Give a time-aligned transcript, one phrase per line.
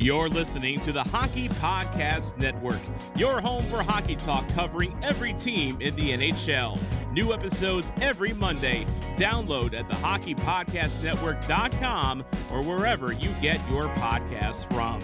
[0.00, 2.78] You're listening to the Hockey Podcast Network,
[3.16, 6.78] your home for hockey talk covering every team in the NHL.
[7.12, 8.86] New episodes every Monday.
[9.16, 15.00] Download at thehockeypodcastnetwork.com or wherever you get your podcasts from.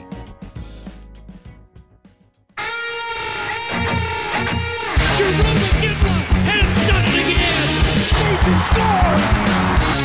[5.18, 7.68] Jarome has done it again.
[7.98, 9.26] Stacy scores.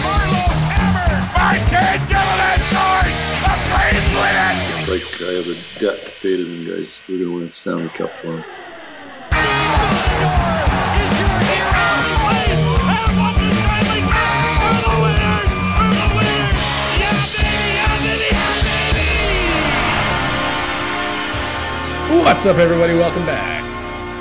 [0.02, 2.00] Marlowe hammered by Ken
[3.92, 7.04] It's like I have a debt to pay to them guys.
[7.10, 8.38] We're gonna win a Stanley Cup for them.
[8.40, 9.46] The the
[9.90, 11.50] the.
[17.00, 17.16] Yeah.
[18.06, 18.20] Yeah.
[22.10, 22.24] Yeah.
[22.24, 22.94] What's up, everybody?
[22.94, 23.64] Welcome back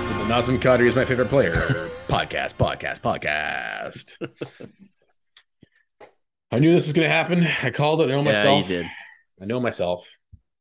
[0.09, 1.52] to the Nazem Kadri is my favorite player
[2.09, 4.16] podcast, podcast, podcast.
[6.51, 7.46] I knew this was going to happen.
[7.62, 8.05] I called it.
[8.05, 8.66] I know myself.
[8.66, 8.87] did.
[9.41, 10.09] I know myself.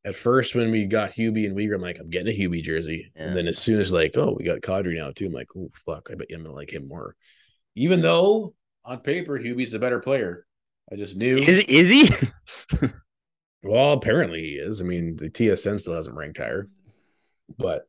[0.05, 3.11] At first, when we got Hubie and Weegar, I'm like, I'm getting a Hubie jersey.
[3.15, 3.23] Yeah.
[3.23, 5.69] And then as soon as like, oh, we got Kadri now too, I'm like, oh
[5.85, 7.15] fuck, I bet you I'm gonna like him more.
[7.75, 8.53] Even though
[8.85, 10.45] on paper Hubie's the better player,
[10.91, 11.37] I just knew.
[11.37, 12.87] Is is he?
[13.63, 14.81] Well, apparently he is.
[14.81, 16.69] I mean, the TSN still hasn't ranked higher.
[17.57, 17.87] But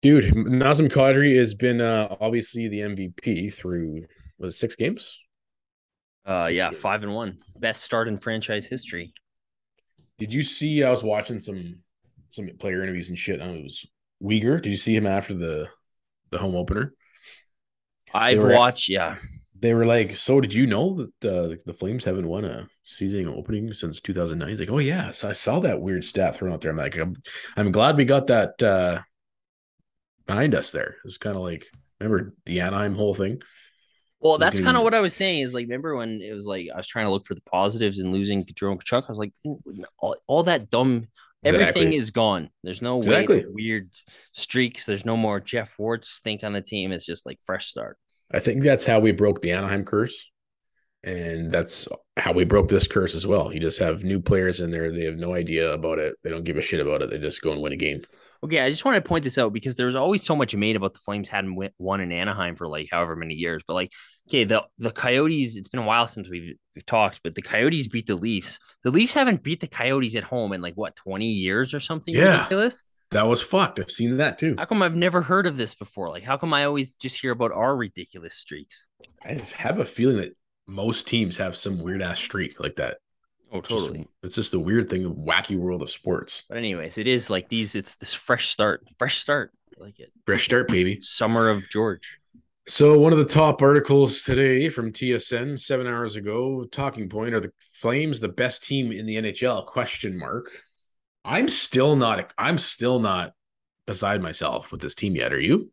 [0.00, 4.06] dude, Nazem Kadri has been uh obviously the MVP through
[4.38, 5.18] was it six games?
[6.24, 9.12] Uh, yeah, five and one, best start in franchise history.
[10.18, 11.80] Did you see I was watching some
[12.28, 13.40] some player interviews and shit.
[13.40, 13.86] I know, it was
[14.22, 14.62] Weegar.
[14.62, 15.68] Did you see him after the
[16.30, 16.94] the home opener?
[18.14, 18.88] I've watched.
[18.88, 19.16] Yeah,
[19.58, 23.28] They were like, "So did you know that uh, the Flames haven't won a season
[23.28, 26.60] opening since 2009?" He's like, "Oh yeah, so I saw that weird stat thrown out
[26.60, 27.16] there." I'm like, "I'm,
[27.56, 29.02] I'm glad we got that uh,
[30.26, 31.66] behind us." There, it's kind of like
[32.00, 33.42] remember the Anaheim whole thing.
[34.22, 35.40] Well, that's kind of what I was saying.
[35.40, 37.98] Is like, remember when it was like I was trying to look for the positives
[37.98, 39.04] in losing Jerome Tkachuk?
[39.04, 39.32] I was like,
[39.98, 41.08] all, all that dumb,
[41.44, 41.96] everything Exactly.
[41.96, 42.48] is gone.
[42.62, 43.40] There's no Exactly.
[43.40, 43.90] way weird
[44.30, 44.86] streaks.
[44.86, 46.92] There's no more Geoff Ward stink on the team.
[46.92, 47.98] It's just like fresh start.
[48.32, 50.30] I think that's how we broke the Anaheim curse,
[51.02, 53.52] and that's how we broke this curse as well.
[53.52, 56.14] You just have new players in there; they have no idea about it.
[56.22, 57.10] They don't give a shit about it.
[57.10, 58.02] They just go and win a game.
[58.44, 60.74] Okay, I just want to point this out because there was always so much made
[60.74, 63.62] about the Flames hadn't won in Anaheim for like however many years.
[63.66, 63.92] But like,
[64.28, 65.56] okay, the the Coyotes.
[65.56, 68.58] It's been a while since we've we've talked, but the Coyotes beat the Leafs.
[68.82, 72.14] The Leafs haven't beat the Coyotes at home in like what twenty years or something
[72.14, 72.36] Yeah.
[72.38, 72.82] ridiculous.
[73.12, 73.78] That was fucked.
[73.78, 74.54] I've seen that too.
[74.58, 76.08] How come I've never heard of this before?
[76.08, 78.86] Like, how come I always just hear about our ridiculous streaks?
[79.24, 80.34] I have a feeling that
[80.66, 82.96] most teams have some weird ass streak like that.
[83.52, 83.90] Oh, Just-
[84.22, 86.44] it's just the weird thing of wacky world of sports.
[86.48, 87.74] But anyways, it is like these.
[87.74, 88.86] It's this fresh start.
[88.96, 89.52] Fresh start.
[89.78, 90.10] I like it.
[90.26, 91.00] Fresh start, baby.
[91.00, 92.18] Summer of George.
[92.68, 97.40] So one of the top articles today from TSN seven hours ago, talking point, are
[97.40, 99.66] the Flames the best team in the NHL?
[99.66, 100.46] Question mark.
[101.24, 103.32] I'm still not I'm still not
[103.86, 105.32] beside myself with this team yet.
[105.32, 105.72] Are you?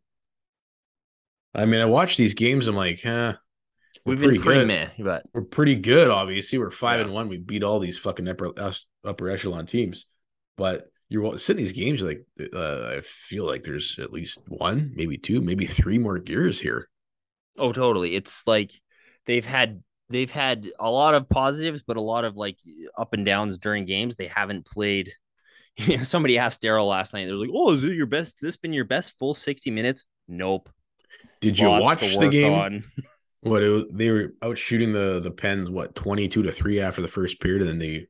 [1.54, 3.38] I mean, I watch these games, I'm like, huh, we're
[4.06, 5.04] We've been pretty pretty good.
[5.04, 6.58] but We're pretty good, obviously.
[6.58, 7.06] We're five Yeah.
[7.06, 7.28] and one.
[7.28, 8.50] We beat all these fucking upper
[9.04, 10.06] upper echelon teams.
[10.56, 12.24] But you're sitting these games, like,
[12.54, 16.88] uh, I feel like there's at least one, maybe two, maybe three more gears here.
[17.58, 18.14] Oh, totally.
[18.14, 18.72] It's like
[19.26, 22.56] they've had they've had a lot of positives, but a lot of like
[22.98, 24.16] up and downs during games.
[24.16, 25.12] They haven't played.
[25.76, 27.24] You know, somebody asked Darryl last night.
[27.26, 28.38] They was like, "Oh, is it your best?
[28.42, 30.68] This been your best full sixty minutes?" Nope.
[31.40, 32.84] Did you Lots watch the game?
[33.42, 37.00] What it they were out shooting the the Pens what twenty two to three after
[37.00, 38.06] the first period, and then they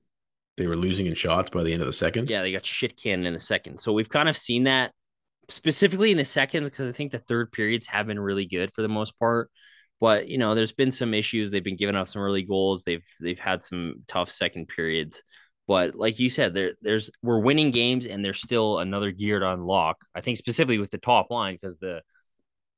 [0.56, 2.28] they were losing in shots by the end of the second.
[2.28, 3.78] Yeah, they got shit canned in a second.
[3.78, 4.92] So we've kind of seen that
[5.48, 8.82] specifically in the second because I think the third periods have been really good for
[8.82, 9.50] the most part.
[10.00, 11.50] But you know, there's been some issues.
[11.50, 12.84] They've been giving up some early goals.
[12.84, 15.22] They've they've had some tough second periods.
[15.68, 19.52] But like you said, there there's we're winning games and there's still another gear to
[19.52, 19.98] unlock.
[20.14, 22.02] I think specifically with the top line because the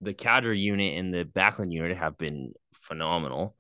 [0.03, 3.57] the Kadri unit and the backline unit have been phenomenal.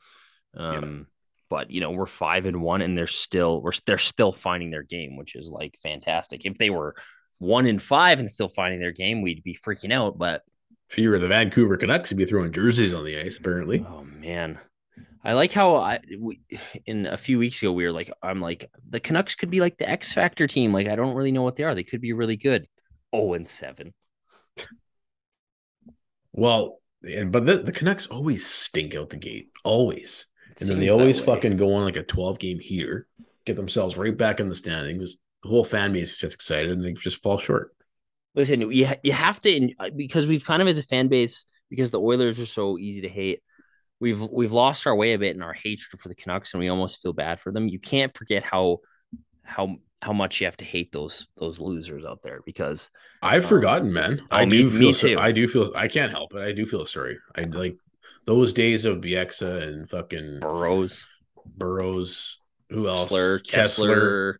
[0.56, 1.06] Um,
[1.48, 4.82] but you know we're five and one, and they're still we're they're still finding their
[4.82, 6.44] game, which is like fantastic.
[6.44, 6.94] If they were
[7.38, 10.18] one and five and still finding their game, we'd be freaking out.
[10.18, 10.42] But
[10.90, 13.38] If you were the Vancouver Canucks, you'd be throwing jerseys on the ice.
[13.38, 14.60] Apparently, oh man,
[15.24, 16.40] I like how I we,
[16.86, 19.78] in a few weeks ago we were like I'm like the Canucks could be like
[19.78, 20.72] the X Factor team.
[20.72, 21.74] Like I don't really know what they are.
[21.74, 22.66] They could be really good.
[23.12, 23.94] Oh and seven.
[26.32, 30.26] Well, and but the, the Canucks always stink out the gate, always,
[30.60, 31.26] and then they always way.
[31.26, 33.06] fucking go on like a twelve game heater,
[33.44, 35.16] get themselves right back in the standings.
[35.42, 37.74] The whole fan base gets excited, and they just fall short.
[38.34, 41.44] Listen, you ha- you have to uh, because we've kind of as a fan base
[41.68, 43.42] because the Oilers are so easy to hate.
[44.00, 46.68] We've we've lost our way a bit in our hatred for the Canucks, and we
[46.68, 47.68] almost feel bad for them.
[47.68, 48.78] You can't forget how
[49.42, 52.90] how how much you have to hate those those losers out there because
[53.22, 54.20] I've Um, forgotten, man.
[54.30, 54.92] oh, I do me feel.
[54.92, 55.18] so- too.
[55.18, 55.72] I do feel.
[55.76, 56.40] I can't help it.
[56.40, 57.18] I do feel sorry.
[57.36, 57.76] I like
[58.26, 61.04] those days of Bieksa and fucking Burrows,
[61.46, 62.38] Burrows.
[62.70, 63.10] Who else?
[63.12, 64.34] Kesler, Kesler,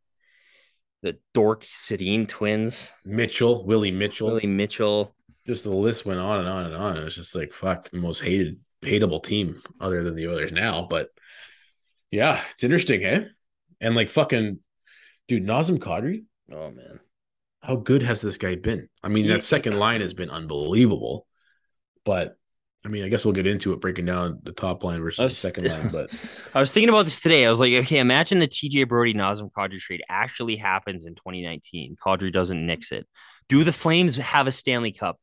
[1.02, 4.28] the Dork Sedin twins, Mitchell, Willie Mitchell.
[4.28, 5.14] Willie Mitchell.
[5.46, 6.96] Just the list went on and on and on.
[6.96, 10.86] It was just like fuck the most hated, hateable team other than the Oilers now.
[10.88, 11.10] But
[12.10, 13.24] yeah, it's interesting, eh?
[13.80, 14.60] And like fucking
[15.32, 16.24] dude, Nazem Kadri.
[16.52, 17.00] Oh man,
[17.62, 18.88] How good has this guy been?
[19.02, 21.26] I mean, that second line has been unbelievable.
[22.04, 22.36] But
[22.84, 25.34] I mean, I guess we'll get into it breaking down the top line versus the
[25.34, 25.88] second line.
[25.88, 26.10] But
[26.54, 27.46] I was thinking about this today.
[27.46, 31.96] I was like, okay, imagine the TJ Brodie Nazem Kadri trade actually happens in 2019.
[32.04, 33.06] Kadri doesn't nix it.
[33.48, 35.18] Do the Flames have a Stanley Cup?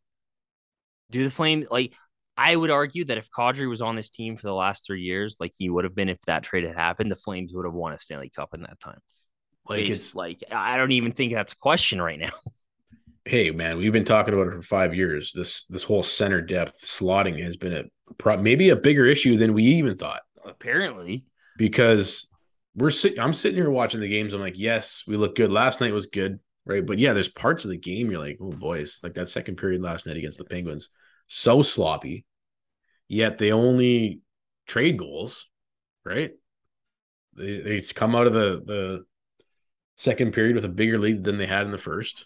[1.11, 1.94] Do the Flames like?
[2.35, 5.35] I would argue that if Kadri was on this team for the last three years,
[5.41, 7.91] like he would have been if that trade had happened, the Flames would have won
[7.91, 9.00] a Stanley Cup in that time.
[9.69, 12.31] Like Based- it's like I don't even think that's a question right now.
[13.25, 15.31] hey man, we've been talking about it for five years.
[15.33, 19.54] This this whole center depth slotting has been a pro- maybe a bigger issue than
[19.54, 21.25] we even thought Apparently,
[21.57, 22.27] because
[22.75, 23.19] we're sitting.
[23.19, 24.33] I'm sitting here watching the games.
[24.33, 25.51] I'm like, yes, we look good.
[25.51, 26.86] Last night was good, right?
[26.86, 29.81] But yeah, there's parts of the game you're like, oh boys, like that second period
[29.81, 30.89] last night against the Penguins,
[31.27, 32.25] so sloppy.
[33.07, 34.21] Yet they only
[34.66, 35.48] trade goals,
[36.06, 36.31] right?
[37.36, 39.06] They they come out of the the
[39.99, 42.25] second period with a bigger lead than they had in the first.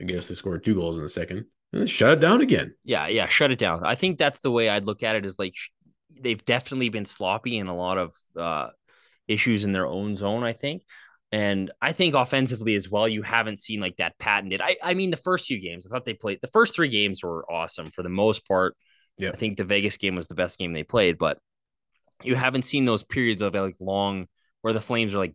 [0.00, 2.74] I guess they scored two goals in the second and then shut it down again.
[2.84, 3.84] yeah, yeah, shut it down.
[3.84, 5.24] I think that's the way I'd look at it.
[5.24, 5.54] Is like
[6.20, 8.68] they've definitely been sloppy in a lot of uh,
[9.28, 10.42] issues in their own zone.
[10.42, 10.82] I think,
[11.30, 13.06] and I think offensively as well.
[13.06, 14.60] You haven't seen like that patented.
[14.60, 16.40] I, I mean, the first few games, I thought they played.
[16.42, 18.76] The first three games were awesome for the most part.
[19.16, 19.30] Yeah.
[19.30, 21.38] I think the Vegas game was the best game they played, but
[22.24, 24.26] you haven't seen those periods of like long
[24.62, 25.34] where the Flames are like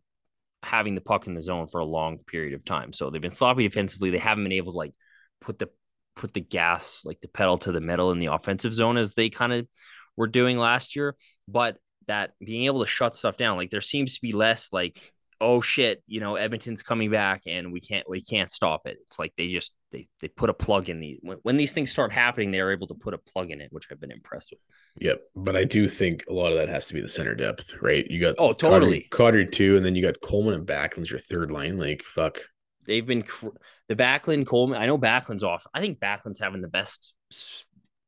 [0.64, 2.94] having the puck in the zone for a long period of time.
[2.94, 4.10] So they've been sloppy defensively.
[4.10, 4.94] They haven't been able to like
[5.42, 5.70] put the
[6.16, 9.30] put the gas like the pedal to the metal in the offensive zone as they
[9.30, 9.68] kind of
[10.16, 11.16] were doing last year.
[11.48, 15.12] But that being able to shut stuff down, like there seems to be less like,
[15.42, 18.98] oh shit, you know, Edmonton's coming back and we can't we can't stop it.
[19.08, 21.92] It's like they just they they put a plug in the when, when these things
[21.92, 24.52] start happening, they are able to put a plug in it, which I've been impressed
[24.52, 24.60] with.
[25.00, 27.76] Yep, but I do think a lot of that has to be the center depth,
[27.82, 28.06] right?
[28.10, 29.08] You got Oh, totally.
[29.12, 31.78] Carter two, and then you got Coleman and Backlund's your third line.
[31.78, 32.40] Like fuck,
[32.86, 33.50] They've been cr-
[33.90, 34.82] the Backlund Coleman.
[34.82, 35.66] I know Backlund's off.
[35.74, 37.14] I think Backlund's having the best.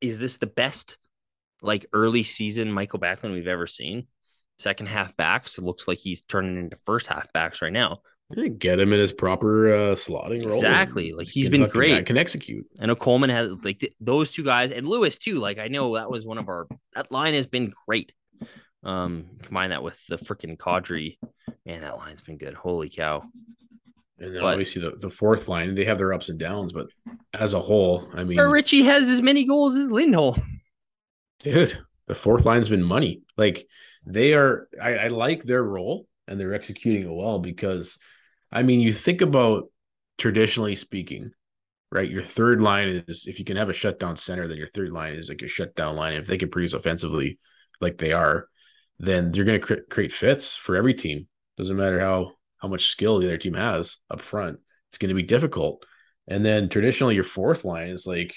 [0.01, 0.97] Is this the best
[1.61, 4.07] like early season Mikael Backlund we've ever seen?
[4.59, 5.57] Second half backs.
[5.57, 7.99] It looks like he's turning into first half backs right now.
[8.35, 10.55] Yeah, get him in his proper uh, slotting role.
[10.55, 11.13] Exactly.
[11.13, 12.05] Like, he's been great.
[12.05, 12.65] Can execute.
[12.79, 15.35] I know Coleman has like th- those two guys and Lewis too.
[15.35, 18.11] Like I know that was one of our that line has been great.
[18.83, 21.17] Um, combine that with the freaking Kadri,
[21.65, 22.53] man, that line's been good.
[22.53, 23.23] Holy cow!
[24.19, 26.87] And then But- obviously the, the fourth line, they have their ups and downs, but
[27.33, 30.41] as a whole, I mean, Ritchie has as many goals as Lindholm.
[31.43, 31.77] dude,
[32.07, 33.21] the fourth line's been money.
[33.37, 33.65] Like
[34.07, 37.97] they are, I, I like their role and they're executing it well because,
[38.51, 39.65] I mean, you think about
[40.17, 41.31] traditionally speaking,
[41.91, 42.09] right?
[42.09, 45.13] Your third line is if you can have a shutdown center, then your third line
[45.13, 46.13] is like a shutdown line.
[46.13, 47.39] If they can produce offensively,
[47.81, 48.47] like they are,
[48.99, 51.27] then you're going to cre- create fits for every team.
[51.57, 54.59] Doesn't matter how how much skill the other team has up front.
[54.89, 55.85] It's going to be difficult.
[56.27, 58.33] And then traditionally, your fourth line is like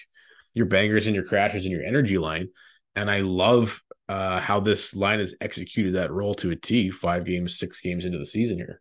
[0.53, 2.49] your bangers and your crashers and your energy line.
[2.97, 6.91] And I love uh, how this line has executed that role to a T.
[6.91, 8.81] Five games, six games into the season here.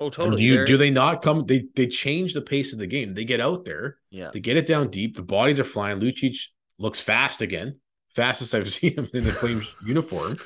[0.00, 0.36] Oh, And totally.
[0.36, 1.46] do you They're- do they not come?
[1.46, 3.14] They they change the pace of the game.
[3.14, 4.30] They get out there, yeah.
[4.32, 5.16] they get it down deep.
[5.16, 6.00] The bodies are flying.
[6.00, 6.36] Lucic
[6.78, 7.78] looks fast again,
[8.14, 10.38] fastest I've seen him in the Flames uniform.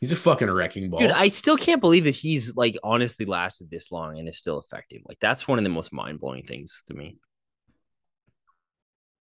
[0.00, 1.00] He's a fucking wrecking ball.
[1.00, 4.58] Dude, I still can't believe that he's like honestly lasted this long and is still
[4.58, 5.02] effective.
[5.06, 7.16] Like that's one of the most mind blowing things to me.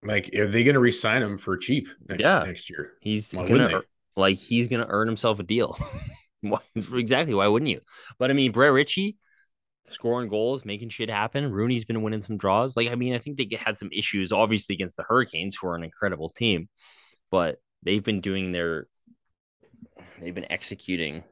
[0.04, 2.44] Like, are they going to re-sign him for cheap next Yeah.
[2.44, 2.92] next year?
[3.00, 3.82] He's Why gonna
[4.16, 5.78] like he's gonna earn himself a deal.
[6.40, 7.34] Why, exactly.
[7.34, 7.80] Why wouldn't you?
[8.18, 9.16] But I mean, Brett Ritchie
[9.88, 11.50] scoring goals, making shit happen.
[11.52, 12.76] Rooney's been winning some draws.
[12.76, 15.76] Like I mean, I think they had some issues, obviously against the Hurricanes, who are
[15.76, 16.68] an incredible team,
[17.30, 18.86] but they've been doing their,
[20.20, 21.22] they've been executing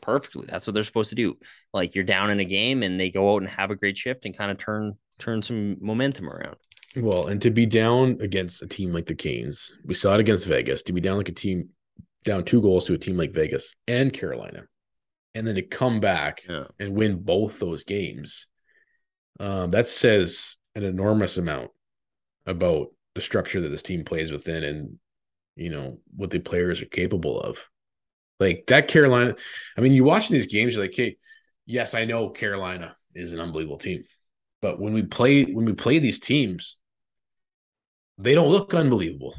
[0.00, 0.46] perfectly.
[0.48, 1.36] That's what they're supposed to do.
[1.72, 4.24] Like you're down in a game, and they go out and have a great shift
[4.24, 6.56] and kind of turn turn some momentum around.
[6.94, 10.46] Well, and to be down against a team like the Canes, we saw it against
[10.46, 10.82] Vegas.
[10.84, 11.70] To be down like a team,
[12.24, 14.64] down two goals to a team like Vegas and Carolina,
[15.34, 16.64] and then to come back Yeah.
[16.78, 18.46] and win both those games,
[19.40, 21.70] um, that says an enormous amount
[22.44, 24.98] about the structure that this team plays within, and
[25.56, 27.58] you know what the players are capable of.
[28.38, 29.34] Like that Carolina,
[29.78, 31.16] I mean, you're watching these games, you're like, hey,
[31.64, 34.04] yes, I know Carolina is an unbelievable team.
[34.60, 36.78] But when we play when we play these teams,
[38.22, 39.34] they don't look unbelievable.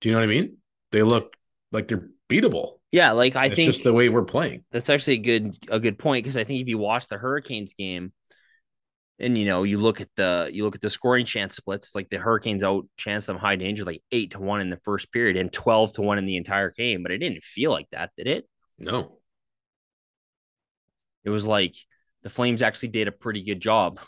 [0.00, 0.56] Do you know what I mean?
[0.92, 1.36] They look
[1.72, 2.74] like they're beatable.
[2.90, 4.64] Yeah, like I it's think just the way we're playing.
[4.72, 7.74] that's actually a good a good point because I think if you watch the Hurricanes
[7.74, 8.12] game,
[9.18, 12.08] and you know you look at the you look at the scoring chance splits, like
[12.08, 15.36] the Hurricanes out chance them high danger like eight to one in the first period
[15.36, 18.26] and twelve to one in the entire game, but it didn't feel like that, did
[18.26, 18.48] it?
[18.78, 19.18] No.
[21.24, 21.74] It was like
[22.22, 24.00] the Flames actually did a pretty good job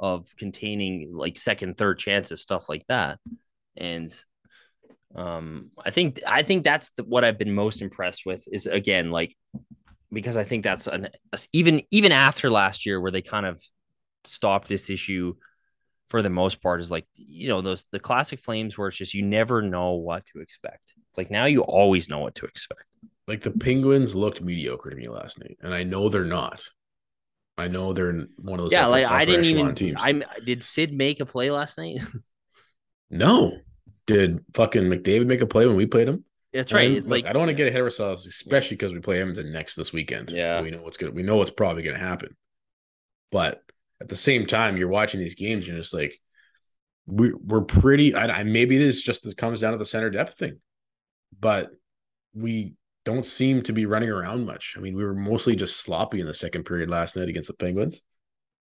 [0.00, 3.18] of containing like second, third chances, stuff like that,
[3.76, 4.12] and
[5.14, 9.10] um, I think I think that's the, what I've been most impressed with is again
[9.10, 9.36] like
[10.12, 11.08] because I think that's an
[11.52, 13.62] even even after last year where they kind of
[14.26, 15.34] stopped this issue
[16.08, 19.14] for the most part is like you know those the classic flames where it's just
[19.14, 20.92] you never know what to expect.
[21.08, 22.84] It's like now you always know what to expect.
[23.28, 26.62] Like the Penguins looked mediocre to me last night, and I know they're not.
[27.58, 29.74] I know they're in one of those yeah, like I didn't even.
[29.74, 30.00] teams.
[30.00, 30.24] I'm.
[30.44, 32.00] Did Sid make a play last night?
[33.10, 33.58] no.
[34.06, 36.24] Did fucking McDavid make a play when we played him?
[36.52, 36.88] That's right.
[36.88, 39.00] And It's look, like I don't want to get ahead of ourselves, especially because we
[39.00, 40.30] play Edmonton next this weekend.
[40.30, 40.60] Yeah.
[40.60, 41.12] we know what's gonna.
[41.12, 42.36] We know what's probably gonna happen.
[43.30, 43.62] But
[44.00, 46.18] at the same time, you're watching these games, and you're just like,
[47.06, 48.14] we we're pretty.
[48.14, 50.60] I, I maybe it is just it comes down to the center depth thing,
[51.38, 51.70] but
[52.34, 54.74] we don't seem to be running around much.
[54.76, 57.54] I mean, we were mostly just sloppy in the second period last night against the
[57.54, 58.00] Penguins.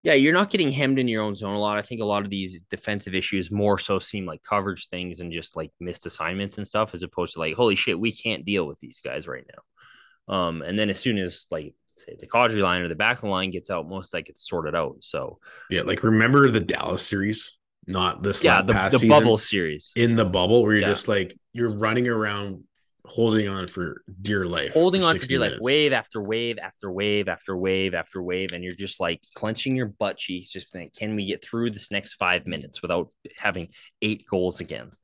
[0.03, 1.77] Yeah, you're not getting hemmed in your own zone a lot.
[1.77, 5.31] I think a lot of these defensive issues more so seem like coverage things and
[5.31, 8.65] just like missed assignments and stuff, as opposed to like, holy shit, we can't deal
[8.65, 10.35] with these guys right now.
[10.35, 13.21] Um, and then as soon as like say the Kadri line or the back of
[13.21, 14.95] the line gets out, most like it's sorted out.
[15.01, 15.37] So
[15.69, 18.43] Yeah, like remember the Dallas series, not this.
[18.43, 19.09] yeah, the, past the season?
[19.09, 19.91] bubble series.
[19.95, 20.89] in the bubble where you're Yeah.
[20.89, 22.63] just like you're running around
[23.11, 26.91] holding on for dear life holding on for 60 dear life, wave after wave after
[26.91, 30.95] wave after wave after wave, and you're just like clenching your butt cheeks, just think,
[30.95, 33.67] can we get through this next five minutes without having
[34.01, 35.03] eight goals against?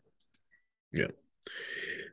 [0.94, 1.08] Yeah.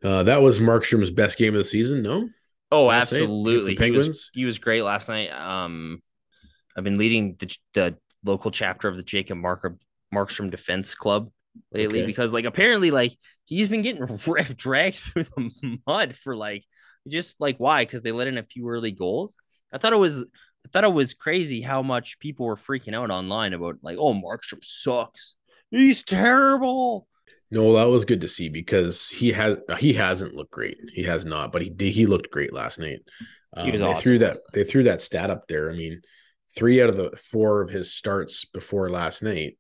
[0.02, 2.28] Uh, that was markstrom's best game of the season no
[2.74, 3.60] Oh, Last night against the absolutely.
[3.60, 4.30] He was, Penguins?
[4.34, 5.30] he was great last night.
[5.30, 6.02] Um,
[6.76, 9.76] I've been leading the, the local chapter of the Jacob Mark,
[10.12, 11.30] Markstrom Defense Club
[11.72, 12.06] lately Okay.
[12.06, 14.04] because, like, apparently, like, he's been getting
[14.56, 16.64] dragged through the mud for like
[17.08, 17.84] just like why?
[17.84, 19.36] Because they let in a few early goals.
[19.72, 23.10] I thought it was, I thought it was crazy how much people were freaking out
[23.10, 25.34] online about like, oh, Markstrom sucks.
[25.70, 27.06] He's terrible.
[27.50, 31.24] no that was good to see because he has he hasn't looked great he has
[31.24, 33.00] not but he did he looked great last night
[33.56, 36.00] um, He was they awesome threw that they threw that stat up there i mean
[36.56, 39.56] three out of the four of his starts before last night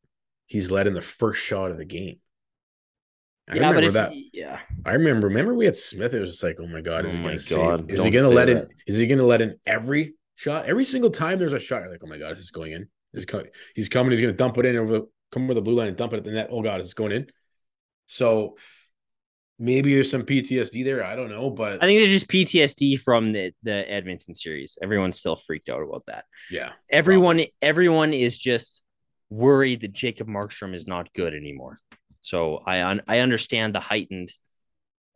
[0.46, 2.16] he's led in the first shot of the game
[3.48, 4.12] I yeah, remember if that.
[4.32, 5.28] yeah, I remember.
[5.28, 6.14] Remember, we had Smith.
[6.14, 7.56] It was just like, oh my god, is Oh he going to save?
[7.56, 8.68] God, Is he going to say let in?
[8.86, 10.64] Is he going to let in every shot?
[10.64, 12.88] Every single time there's a shot, you're like, oh my god, is this going in?
[13.12, 14.12] Is co- he's coming?
[14.12, 16.14] He's going to dump it in over the come over the blue line and dump
[16.14, 16.48] it at the net.
[16.50, 17.26] Oh god, is this going in?
[18.06, 18.56] So
[19.58, 21.04] maybe there's some PTSD there.
[21.04, 24.78] I don't know, but I think there's just PTSD from the the Edmonton series.
[24.82, 26.24] Everyone's still freaked out about that.
[26.50, 28.82] yeah, Everyone, everyone is just
[29.30, 31.78] worried that Jacob Markstrom is not good anymore.
[32.20, 34.32] So I un- I understand the heightened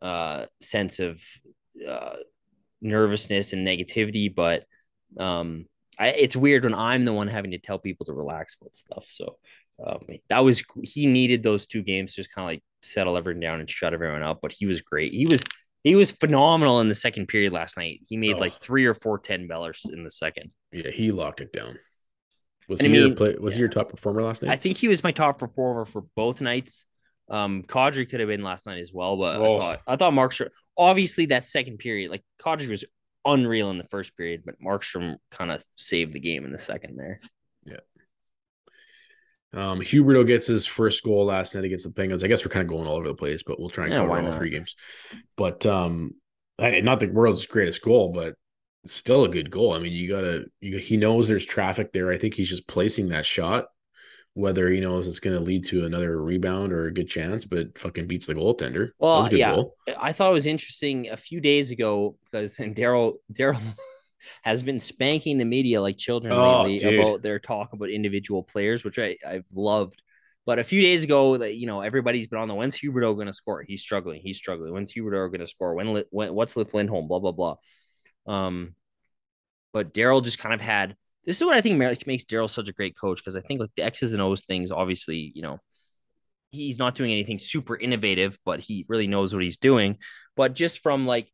[0.01, 1.21] uh, sense of
[1.87, 2.15] uh,
[2.81, 4.65] nervousness and negativity, but
[5.19, 5.65] um,
[5.97, 9.05] I, it's weird when I'm the one having to tell people to relax about stuff.
[9.09, 9.37] So
[9.85, 13.41] um, that was he needed those two games to just kind of like settle everything
[13.41, 14.39] down and shut everyone up.
[14.41, 15.13] But he was great.
[15.13, 15.41] He was
[15.83, 18.01] he was phenomenal in the second period last night.
[18.07, 18.39] He made Oh.
[18.39, 20.51] like three or four ten 10 bellers in the second.
[20.71, 21.79] yeah, he locked it down.
[22.69, 23.35] Was And he I your play?
[23.39, 23.63] Was he yeah.
[23.63, 24.51] your top performer last night?
[24.51, 26.85] I think he was my top performer for both nights.
[27.29, 29.55] Um, Kadri could have been last night as well, but Oh.
[29.55, 32.85] I thought I thought Markstrom obviously that second period, like Kadri was
[33.25, 36.95] unreal in the first period, but Markstrom kind of saved the game in the second
[36.97, 37.19] there.
[37.65, 37.77] Yeah.
[39.51, 42.23] Um, Huberdeau gets his first goal last night against the Penguins.
[42.23, 43.99] I guess we're kind of going all over the place, but we'll try and Yeah,
[44.01, 44.35] cover all not?
[44.37, 44.75] three games.
[45.35, 46.11] But um,
[46.59, 48.35] I- not the world's greatest goal, but
[48.85, 49.73] still a good goal.
[49.73, 50.45] I mean, you gotta.
[50.61, 52.11] You, he knows there's traffic there.
[52.11, 53.67] I think he's just placing that shot,
[54.33, 57.77] whether he knows it's going to lead to another rebound or a good chance, but
[57.77, 58.91] fucking beats the goaltender.
[58.99, 59.55] Well, that was a good yeah.
[59.55, 59.75] goal.
[59.99, 63.61] I thought it was interesting a few days ago because and Darryl Darryl
[64.43, 66.99] has been spanking the media like children Oh, lately dude.
[66.99, 70.01] about their talk about individual players, which I I've loved.
[70.45, 73.27] But a few days ago, that you know, everybody's been on the when's Huberdeau going
[73.27, 73.61] to score?
[73.61, 74.21] He's struggling.
[74.23, 74.73] He's struggling.
[74.73, 75.75] When's Huberdeau going to score?
[75.75, 77.07] When, when what's Lip Lindholm?
[77.07, 77.55] Blah blah blah.
[78.29, 78.75] Um,
[79.73, 80.95] but Darryl just kind of had.
[81.25, 83.71] This is what I think makes Darryl such a great coach because I think like
[83.75, 85.59] the X's and O's things, obviously, you know,
[86.51, 89.97] he's not doing anything super innovative, but he really knows what he's doing.
[90.35, 91.29] But just from like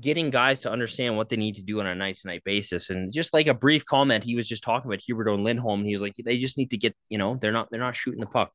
[0.00, 2.90] getting guys to understand what they need to do on a night to night basis.
[2.90, 5.80] And just like a brief comment, he was just talking about Huberdeau and Lindholm.
[5.80, 7.96] And he was like, they just need to get, you know, they're not they're not
[7.96, 8.52] shooting the puck.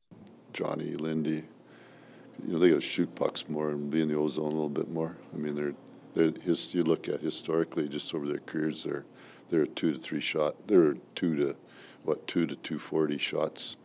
[0.52, 1.44] Johnny, Lindy,
[2.46, 4.68] you know, they got to shoot pucks more and be in the ozone a little
[4.68, 5.16] bit more.
[5.32, 5.74] I mean, they're
[6.14, 6.74] they're his.
[6.74, 9.04] You look at historically, just over their careers, they're
[9.48, 10.66] they're two to three shot.
[10.66, 11.56] They're two to
[12.02, 13.76] what two to two forty shots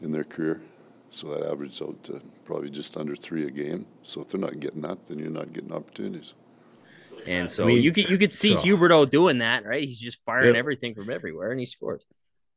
[0.00, 0.62] in their career.
[1.10, 3.86] So that averages out to probably just under three a game.
[4.02, 6.34] So if they're not getting that, then you're not getting opportunities.
[7.26, 9.86] And so I mean, you could you could see so- Huberdeau doing that, right?
[9.86, 10.56] He's just firing Yep.
[10.56, 12.04] everything from everywhere, and he scores.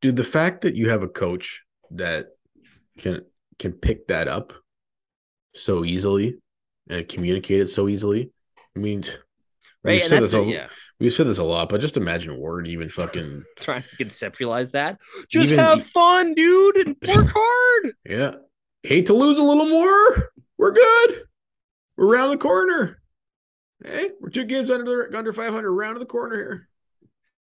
[0.01, 2.27] Dude, the fact that you have a coach that
[2.97, 3.25] can
[3.59, 4.53] can pick that up
[5.55, 6.37] so easily
[6.89, 8.31] and communicate it so easily.
[8.75, 9.03] I mean,
[9.83, 10.67] Right, we've said this a, it, yeah.
[10.99, 14.97] we've said this a lot, but just imagine Ward even fucking Trying to conceptualize that.
[15.29, 17.93] Just Even have fun, dude, and work hard.
[18.05, 18.31] yeah.
[18.83, 20.29] Hate to lose a little more.
[20.57, 21.23] We're good.
[21.97, 23.01] We're around the corner.
[23.83, 26.69] Hey, we're two games under the, under 500, round of the corner here.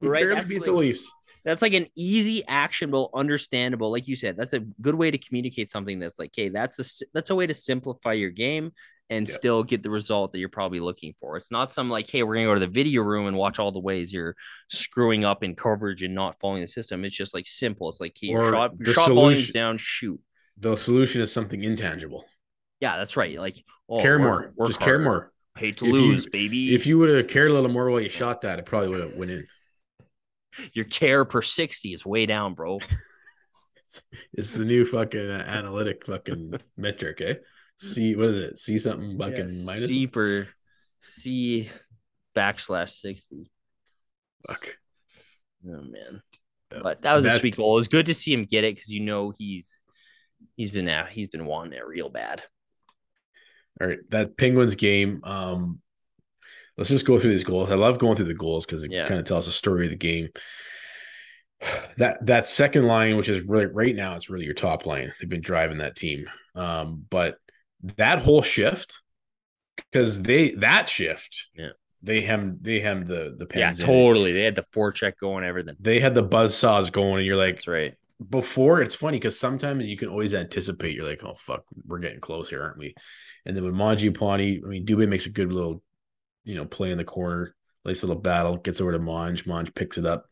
[0.01, 1.09] We Right, barely beat the Leafs.
[1.45, 3.89] That's like an easy, actionable, understandable.
[3.89, 7.05] Like you said, that's a good way to communicate something that's like, hey, that's a
[7.13, 8.73] that's a way to simplify your game
[9.09, 9.33] and Yeah.
[9.35, 11.37] still get the result that you're probably looking for.
[11.37, 13.71] It's not some like, hey, we're gonna go to the video room and watch all
[13.71, 14.35] the ways you're
[14.69, 17.05] screwing up in coverage and not following the system.
[17.05, 17.89] It's just like simple.
[17.89, 20.19] It's like, hey, your Or shot, shot volume's solution- down, shoot.
[20.57, 22.25] The solution is something intangible.
[22.81, 23.37] Yeah, that's right.
[23.39, 24.53] Like, oh, care work- more.
[24.55, 25.03] work Just care harder.
[25.03, 25.33] more.
[25.57, 26.75] Hate to If you- lose, baby.
[26.75, 28.99] If you would have cared a little more while you shot that, it probably would
[29.01, 29.47] have went in.
[30.73, 32.79] your care per sixty is way down, bro.
[34.33, 37.35] It's the new fucking uh, analytic fucking metric, eh?
[37.79, 38.59] See what is it?
[38.59, 39.87] See something fucking minus.
[39.87, 40.47] C per
[40.99, 41.69] C
[42.35, 43.51] backslash sixty.
[44.47, 44.77] Fuck.
[45.67, 46.21] Oh man.
[46.69, 47.73] But that was a sweet goal.
[47.73, 49.79] It was good to see him get it because you know he's
[50.55, 52.43] he's been out, he's been wanting it real bad.
[53.79, 55.21] All right, that Penguins game.
[55.23, 55.81] Um,
[56.77, 57.69] let's just go through these goals.
[57.71, 59.07] I love going through the goals because it Yeah.
[59.07, 60.29] kind of tells the story of the game.
[61.97, 65.13] That that second line, which is really right now, it's really your top line.
[65.19, 66.29] They've been driving that team.
[66.55, 67.37] Um, but
[67.97, 69.01] that whole shift,
[69.91, 71.69] because they that shift, Yeah.
[72.01, 73.85] they hemmed they hemmed the the Yeah, Pens in.
[73.85, 74.33] totally.
[74.33, 75.75] They had the forecheck going, everything.
[75.79, 77.93] They had the buzz saws going, and you're like, That's right.
[78.29, 82.19] before it's funny because sometimes you can always anticipate you're like, oh fuck, we're getting
[82.19, 82.95] close here, aren't we?
[83.45, 85.81] And then when Mangiapane, I mean, Dubé makes a good little,
[86.43, 89.97] you know, play in the corner, nice little battle, gets over to Monge, Monge picks
[89.97, 90.25] it up.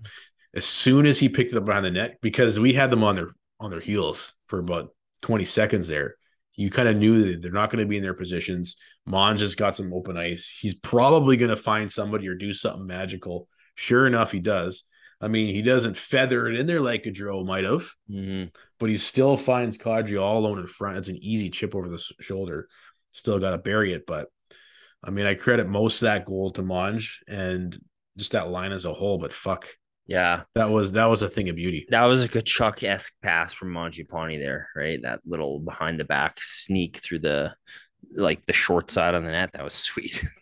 [0.53, 3.15] As soon as he picked it up behind the net, because we had them on
[3.15, 3.29] their
[3.59, 4.89] on their heels for about
[5.21, 6.15] 20 seconds there,
[6.55, 8.77] you kind of knew that they're not going to be in their positions.
[9.05, 10.49] Monge has got some open ice.
[10.59, 13.47] He's probably going to find somebody or do something magical.
[13.75, 14.83] Sure enough, he does.
[15.21, 18.51] I mean, he doesn't feather it in there like Gaudreau might have Mhm.
[18.79, 20.97] but he still finds Kadri all alone in front.
[20.97, 22.67] It's an easy chip over the shoulder.
[23.13, 24.27] Still got to bury it, but
[25.03, 27.77] I mean, I credit most of that goal to Monge and
[28.17, 29.17] just that line as a whole.
[29.17, 29.67] But fuck,
[30.07, 30.43] Yeah.
[30.53, 31.85] that was that was a thing of beauty.
[31.89, 35.01] That was like a Chuck esque pass from Mangiapane there, right?
[35.01, 37.53] That little behind the back sneak through the
[38.13, 39.51] like the short side on the net.
[39.53, 40.23] That was sweet.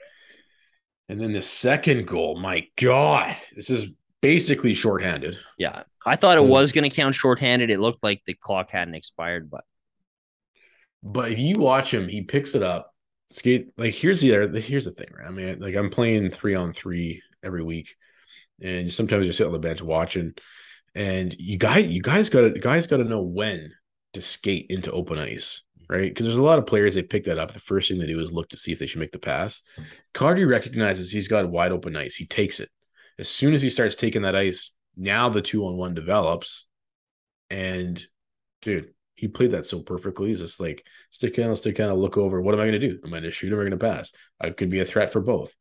[1.09, 5.37] And then the second goal, my God, this is basically shorthanded.
[5.57, 5.83] yeah.
[6.05, 7.69] I thought it Was- going to count shorthanded.
[7.69, 9.65] It looked like the clock hadn't expired, but
[11.03, 12.93] But if you watch him, he picks it up.
[13.29, 15.27] Skate like here's the other here's the thing, right?
[15.27, 17.95] I mean, like I'm playing three on three every week,
[18.63, 20.33] and sometimes you sit on the bench watching,
[20.95, 23.73] and you guys you guys got to guys got to know when
[24.13, 26.09] to skate into open ice, right?
[26.09, 27.51] Because there's a lot of players they pick that up.
[27.51, 29.61] The first thing they do is look to see if they should make the pass.
[30.13, 32.15] Kadri recognizes he's got wide open ice.
[32.15, 32.69] He takes it
[33.19, 34.71] as soon as he starts taking that ice.
[34.95, 36.67] Now the two on one develops,
[37.49, 38.03] and
[38.61, 40.29] dude, he played that so perfectly.
[40.29, 42.41] He's just like stick handle, stick handle, look over.
[42.41, 42.99] What am I going to do?
[43.03, 43.51] Am I going to shoot?
[43.51, 44.13] Am I going to pass?
[44.39, 45.55] I could be a threat for both.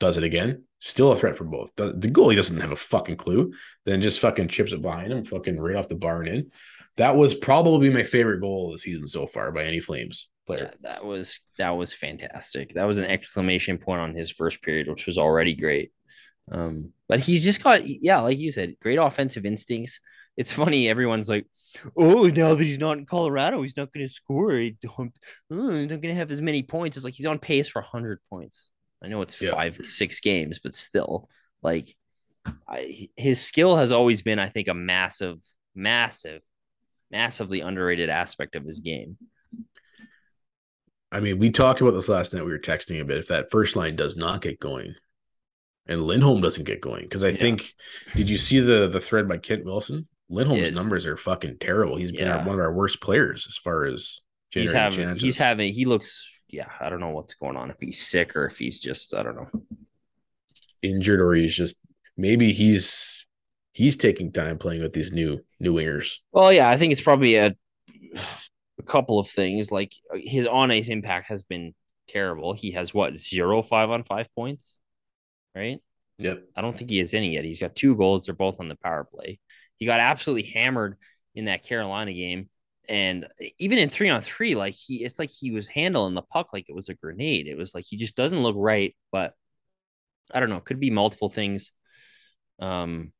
[0.00, 0.64] Does it again?
[0.84, 1.70] Still a threat for both.
[1.76, 3.52] The, the goalie doesn't have a fucking clue.
[3.86, 6.50] Then just fucking chips it behind him, fucking right off the bar and in.
[6.96, 10.70] That was probably my favorite goal of the season so far by any Flames player.
[10.72, 12.74] yeah, that was that was fantastic.
[12.74, 15.92] That was an exclamation point on his first period, which was already great.
[16.50, 20.00] Um, but he's just got yeah, like you said, great offensive instincts.
[20.36, 21.46] It's funny, everyone's like,
[21.96, 24.50] "Oh, now that he's not in Colorado, he's not going to score.
[24.54, 25.16] He don't,
[25.48, 27.82] oh, he's not going to have as many points." It's like he's on pace for
[27.82, 28.71] hundred points.
[29.02, 29.50] I know it's Yeah.
[29.50, 31.28] five, six games, but still,
[31.62, 31.96] like,
[32.68, 35.38] I, his skill has always been, I think, a massive,
[35.74, 36.42] massive,
[37.10, 39.16] massively underrated aspect of his game.
[41.10, 42.44] I mean, we talked about this last night.
[42.44, 43.18] We were texting a bit.
[43.18, 44.94] If that first line does not get going,
[45.86, 47.36] and Lindholm doesn't get going, because I Yeah.
[47.36, 47.74] think,
[48.14, 50.08] did you see the the thread by Kent Wilson?
[50.30, 50.74] Lindholm's Did.
[50.74, 51.96] numbers are fucking terrible.
[51.96, 55.22] He's been one of our worst players as far as He's having, chances.
[55.22, 57.70] he's having, he looks, yeah, I don't know what's going on.
[57.70, 59.62] If he's sick or if he's just, I don't know.
[60.82, 61.76] Injured or he's just
[62.16, 63.26] maybe he's
[63.72, 66.16] he's taking time playing with these new new wingers.
[66.30, 67.56] Well, yeah, I think it's probably a,
[68.78, 69.72] a couple of things.
[69.72, 71.74] Like uh, his on ice impact has been
[72.08, 72.52] terrible.
[72.52, 74.78] He has what zero five on five points,
[75.54, 75.80] right?
[76.18, 76.44] Yep.
[76.54, 77.44] I don't think he has any yet.
[77.44, 78.26] He's got two goals.
[78.26, 79.40] They're both on the power play.
[79.78, 80.96] He got absolutely hammered
[81.34, 82.48] in that Carolina game.
[82.88, 83.26] And
[83.58, 86.68] even in three on three, like he, it's like he was handling the puck like
[86.68, 87.46] it was a grenade.
[87.46, 88.94] It was like he just doesn't look right.
[89.10, 89.34] But
[90.32, 90.56] I don't know.
[90.56, 91.72] It could be multiple things.
[92.58, 93.12] Um,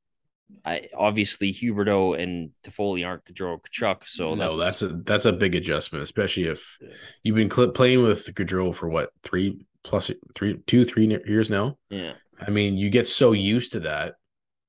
[0.65, 5.33] I obviously Huberdeau and Toffoli aren't Gaudreau Tkachuk, so no, that's, that's a that's a
[5.33, 6.79] big adjustment, especially if
[7.23, 11.79] you've been cl- playing with Gaudreau for what three plus three two three years now.
[11.89, 12.13] yeah.
[12.39, 14.17] I mean, you get so used to that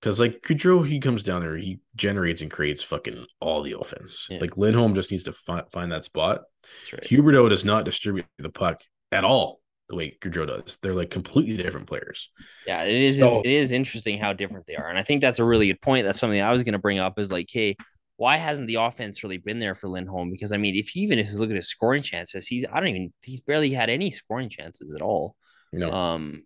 [0.04, 4.28] because like Gaudreau, he comes down there, he generates and creates fucking all the offense.
[4.30, 4.40] Yeah.
[4.42, 6.42] Like Lindholm just needs to fi- find that spot.
[6.82, 7.04] That's right.
[7.10, 8.82] Huberdeau does not distribute the puck
[9.14, 10.78] at all the way Gaudreau does.
[10.82, 12.30] They're like completely different players.
[12.68, 13.20] Yeah, it is.
[13.20, 15.80] So- it is interesting how different they are, and I think that's a really good
[15.82, 16.06] point.
[16.06, 17.18] That's something I was going to bring up.
[17.18, 17.78] Is like, hey,
[18.18, 20.32] why hasn't the offense really been there for Lindholm?
[20.32, 22.82] Because I mean, if you even if you look at his scoring chances, he's I
[22.82, 25.38] don't even he's barely had any scoring chances at all.
[25.72, 26.44] You know, Um,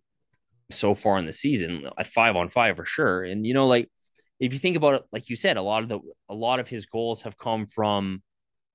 [0.70, 3.24] so far in the season, at five on five for sure.
[3.24, 3.90] And you know, like
[4.40, 6.00] if you think about it, like you said, a lot of the
[6.30, 8.22] a lot of his goals have come from.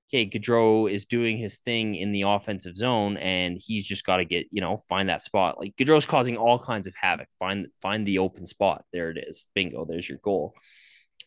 [0.09, 4.25] Okay, Gaudreau is doing his thing in the offensive zone, and he's just got to
[4.25, 5.59] get you know find that spot.
[5.59, 7.27] Like Gaudreau's causing all kinds of havoc.
[7.39, 8.83] Find find the open spot.
[8.93, 9.47] There it is.
[9.55, 9.85] Bingo.
[9.85, 10.53] There's your goal.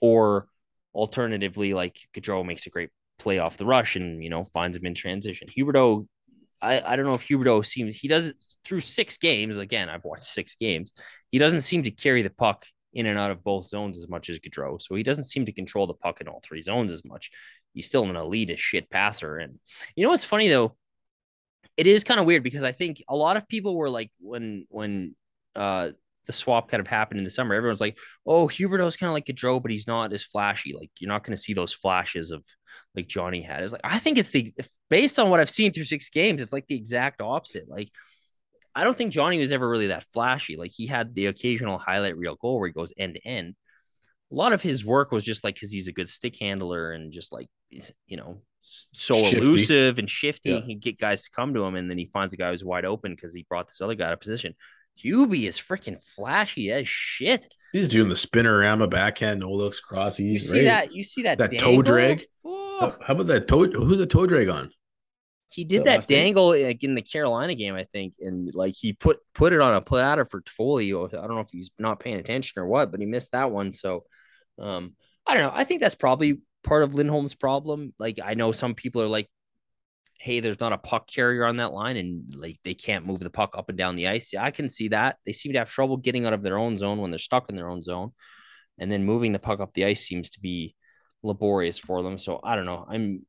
[0.00, 0.48] Or
[0.94, 4.86] alternatively, like Gaudreau makes a great play off the rush and you know finds him
[4.86, 5.48] in transition.
[5.56, 6.06] Huberdeau,
[6.60, 8.34] I I don't know if Huberdeau seems he does
[8.66, 9.58] through six games.
[9.58, 10.92] Again, I've watched six games.
[11.30, 14.30] He doesn't seem to carry the puck in and out of both zones as much
[14.30, 14.80] as Gaudreau.
[14.80, 17.30] So he doesn't seem to control the puck in all three zones as much.
[17.74, 19.36] He's still an elite shit passer.
[19.36, 19.58] And
[19.94, 20.76] you know what's funny though?
[21.76, 24.66] It is kind of weird because I think a lot of people were like when
[24.70, 25.14] when
[25.54, 25.90] uh
[26.24, 29.26] the swap kind of happened in the summer, everyone's like, oh, Huberdeau's kind of like
[29.26, 30.72] Gaudreau, but he's not as flashy.
[30.72, 32.42] Like you're not going to see those flashes of
[32.94, 33.62] like Johnny had.
[33.62, 34.54] It's like I think it's the
[34.88, 37.68] based on what I've seen through six games, it's like the exact opposite.
[37.68, 37.90] Like
[38.76, 40.56] I don't think Johnny was ever really that flashy.
[40.56, 43.54] Like he had the occasional highlight reel goal where he goes end to end.
[44.30, 47.10] A lot of his work was just like because he's a good stick handler and
[47.12, 49.38] just like you know so Shifty.
[49.38, 50.50] elusive and shifty.
[50.50, 50.60] Yeah.
[50.60, 52.84] He get guys to come to him, and then he finds a guy who's wide
[52.84, 54.54] open because he brought this other guy out of position.
[55.02, 57.46] Hubie is freaking flashy as shit.
[57.72, 60.32] he's doing the spinorama backhand, no looks crossies.
[60.32, 60.64] You see right?
[60.64, 60.94] that?
[60.94, 62.24] You see that That toe drag?
[62.44, 63.70] Oh, How, how about that toe?
[63.70, 64.70] Who's the toe drag on?
[65.56, 68.92] He did that that dangle like in the Carolina game, I think, and like he
[68.92, 70.88] put put it on a platter for Toffoli.
[70.88, 73.72] I don't know if he's not paying attention or what, but he missed that one.
[73.72, 74.04] So,
[74.60, 75.52] um, I don't know.
[75.54, 77.94] I think that's probably part of Lindholm's problem.
[77.98, 79.30] Like I know some people are like,
[80.20, 83.30] "Hey, there's not a puck carrier on that line, and like they can't move the
[83.30, 85.16] puck up and down the ice." Yeah, I can see that.
[85.24, 87.56] They seem to have trouble getting out of their own zone when they're stuck in
[87.56, 88.12] their own zone,
[88.78, 90.74] and then moving the puck up the ice seems to be
[91.22, 92.18] laborious for them.
[92.18, 92.86] So I don't know.
[92.86, 93.24] I'm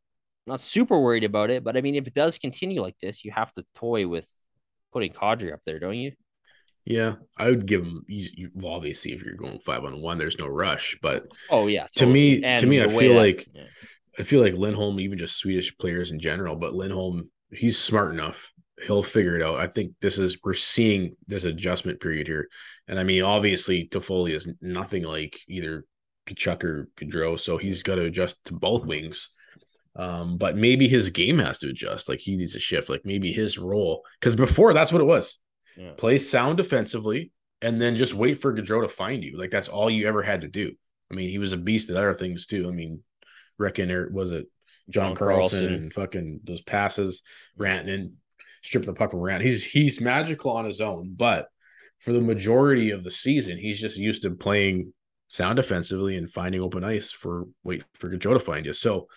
[0.48, 3.32] not super worried about it, but I mean, if it does continue like this, you
[3.32, 4.28] have to toy with
[4.94, 6.14] putting Kadri up there, don't you?
[6.86, 8.04] Yeah, I would give him.
[8.08, 10.98] You, you, well, obviously, if you're going five on one, there's no rush.
[11.02, 11.88] But Oh yeah.
[11.98, 13.64] To me- to me, I feel like- yeah.
[14.20, 18.52] I feel like Lindholm, even just Swedish players in general, but Lindholm, he's smart enough.
[18.88, 19.60] He'll figure it out.
[19.60, 22.48] I think this is we're seeing this adjustment period here,
[22.88, 25.84] and I mean, obviously, Toffoli is nothing like either
[26.26, 29.30] Tkachuk or Gaudreau, so he's got to adjust to both wings.
[29.98, 32.08] Um, but maybe his game has to adjust.
[32.08, 32.90] Like he needs to shift.
[32.90, 35.40] Like maybe his role, because before that's what it was.
[35.76, 35.92] Yeah.
[35.98, 37.32] Play sound defensively,
[37.62, 39.38] and then just wait for Gaudreau to find you.
[39.38, 40.74] Like that's all you ever had to do.
[41.12, 42.68] I mean, he was a beast at other things too.
[42.68, 43.02] I mean,
[43.58, 44.48] reckon there was it
[44.90, 45.84] John, John Carlson, Carlson.
[45.84, 47.22] and fucking those passes,
[47.60, 48.14] Rantanen,
[48.64, 49.42] stripping the puck around.
[49.42, 51.48] He's he's magical on his own, but
[52.00, 54.94] for the majority of the season, he's just used to playing
[55.28, 58.74] sound defensively and finding open ice for wait for Gaudreau to find you.
[58.74, 59.08] So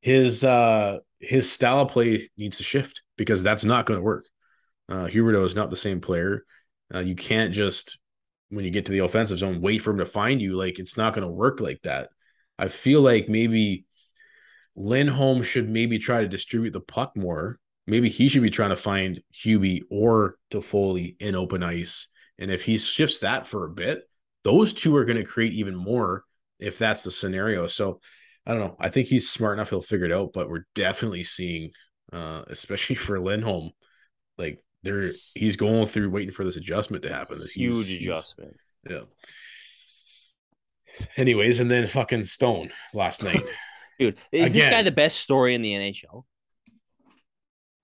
[0.00, 4.24] his uh his style of play needs to shift because that's not going to work.
[4.88, 6.44] Uh Huberdeau is not the same player.
[6.92, 7.98] Uh, you can't just
[8.48, 10.56] when you get to the offensive zone wait for him to find you.
[10.56, 12.10] Like it's not going to work like that.
[12.58, 13.86] I feel like maybe
[14.76, 17.58] Lindholm should maybe try to distribute the puck more.
[17.86, 22.08] Maybe he should be trying to find Hubie or Toffoli in open ice.
[22.38, 24.04] And if he shifts that for a bit,
[24.44, 26.24] those two are going to create even more
[26.58, 27.66] if that's the scenario.
[27.66, 28.00] So
[28.50, 28.76] I don't know.
[28.80, 30.32] I think he's smart enough; he'll figure it out.
[30.32, 31.70] But we're definitely seeing,
[32.12, 33.70] uh, especially for Lindholm,
[34.38, 37.38] like there he's going through waiting for this adjustment to happen.
[37.38, 38.56] He's- Huge he's- adjustment.
[38.88, 39.02] Yeah.
[41.16, 43.48] Anyways, and then fucking Stone last night.
[43.98, 46.24] Dude, is this guy the best story in the NHL?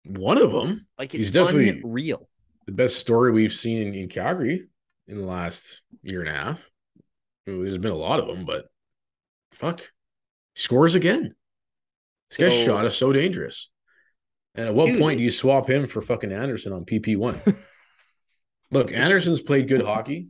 [0.07, 2.29] One of them, Like He's definitely- real.
[2.67, 4.67] the best story we've seen in, in Calgary
[5.07, 6.69] in the last year and a half.
[7.47, 8.67] I mean, there's been a lot of them, but
[9.53, 9.83] fuck,
[10.57, 11.35] scores again.
[12.31, 13.71] This guy's So- shot is so dangerous.
[14.57, 17.38] And at what Dude, point do you swap him for fucking Andersson on PP one?
[18.71, 20.29] Look, Andersson's played good hockey,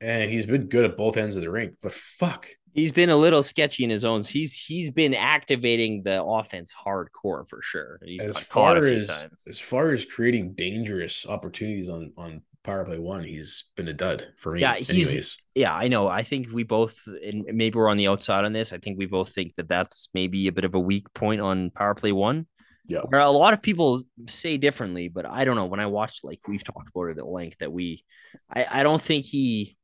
[0.00, 1.74] and he's been good at both ends of the rink.
[1.82, 4.22] But fuck, He's been a little sketchy in his own.
[4.22, 7.98] He's he's been activating the offense hardcore for sure.
[8.04, 9.44] He's as far as times.
[9.48, 14.28] as far as creating dangerous opportunities on on power play one, he's been a dud
[14.38, 14.60] for me.
[14.60, 15.38] Yeah, he's- anyways.
[15.54, 16.06] Yeah, I know.
[16.06, 18.72] I think we both, and maybe we're on the outside on this.
[18.72, 21.70] I think we both think that that's maybe a bit of a weak point on
[21.70, 22.46] power play one.
[22.86, 23.00] Yeah.
[23.00, 25.66] Where a lot of people say differently, but I don't know.
[25.66, 28.04] When I watched, like we've talked about it at length, that we,
[28.50, 29.76] I, I don't think he.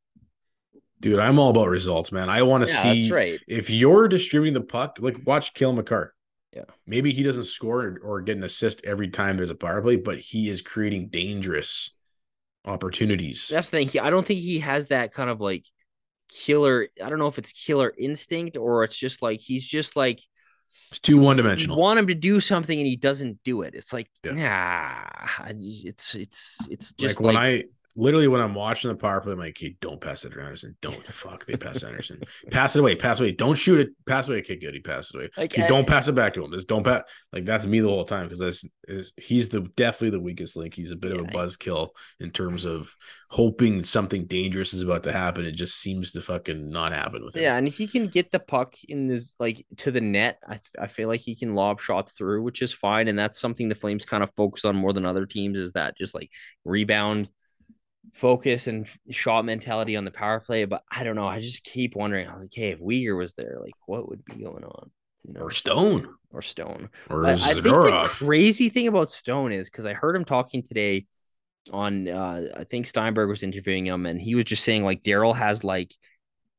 [1.00, 2.30] Dude, I'm all about results, man.
[2.30, 3.40] I want to Yeah, see that's right.
[3.46, 6.10] if you're distributing the puck, like watch Kill McCart.
[6.54, 6.64] Yeah.
[6.86, 9.96] Maybe he doesn't score or, or get an assist every time there's a power play,
[9.96, 11.90] but he is creating dangerous
[12.64, 13.48] opportunities.
[13.50, 13.88] That's the thing.
[13.88, 15.64] He, I don't think he has that kind of like
[16.28, 16.88] killer.
[17.02, 20.20] I don't know if it's killer instinct or it's just like he's just like
[20.90, 21.76] It's too one dimensional.
[21.76, 23.74] want him to do something and he doesn't do it.
[23.74, 24.32] It's like Yeah.
[25.38, 25.46] nah.
[25.58, 27.64] It's it's it's just like when I
[27.96, 30.76] literally when I'm watching the power play, I'm like, hey, don't pass it to Andersson.
[30.82, 31.46] Don't fuck.
[31.46, 32.22] They pass Andersson.
[32.50, 32.96] pass it away.
[32.96, 33.32] Pass it away.
[33.32, 33.90] Don't shoot it.
[34.06, 34.40] Pass it away.
[34.40, 34.74] Okay, good.
[34.74, 35.30] He passed it away.
[35.36, 36.52] Like, I- don't pass it back to him.
[36.52, 37.02] Just don't pass.
[37.32, 40.74] Like that's me the whole time because that's is he's the definitely the weakest link.
[40.74, 41.30] He's a bit of a Yeah.
[41.30, 42.90] buzzkill in terms of
[43.30, 45.44] hoping something dangerous is about to happen.
[45.44, 47.42] It just seems to fucking not happen with him.
[47.42, 50.38] Yeah, and he can get the puck in this like to the net.
[50.48, 53.68] I I feel like he can lob shots through, which is fine, and that's something
[53.68, 55.58] the Flames kind of focus on more than other teams.
[55.58, 56.30] Is that just like
[56.64, 57.28] rebound
[58.12, 60.64] focus and shot mentality on the power play?
[60.64, 61.26] But I don't know.
[61.26, 62.28] I just keep wondering.
[62.28, 64.90] I was like, hey, if Weegar was there, like what would be going on?
[65.26, 66.08] You know, Or Stone.
[66.30, 66.90] or Stone.
[67.08, 70.62] Or I, I think the crazy thing about Stone is because I heard him talking
[70.62, 71.06] today
[71.72, 75.34] on uh I think Steinberg was interviewing him and he was just saying like Darryl
[75.34, 75.94] has like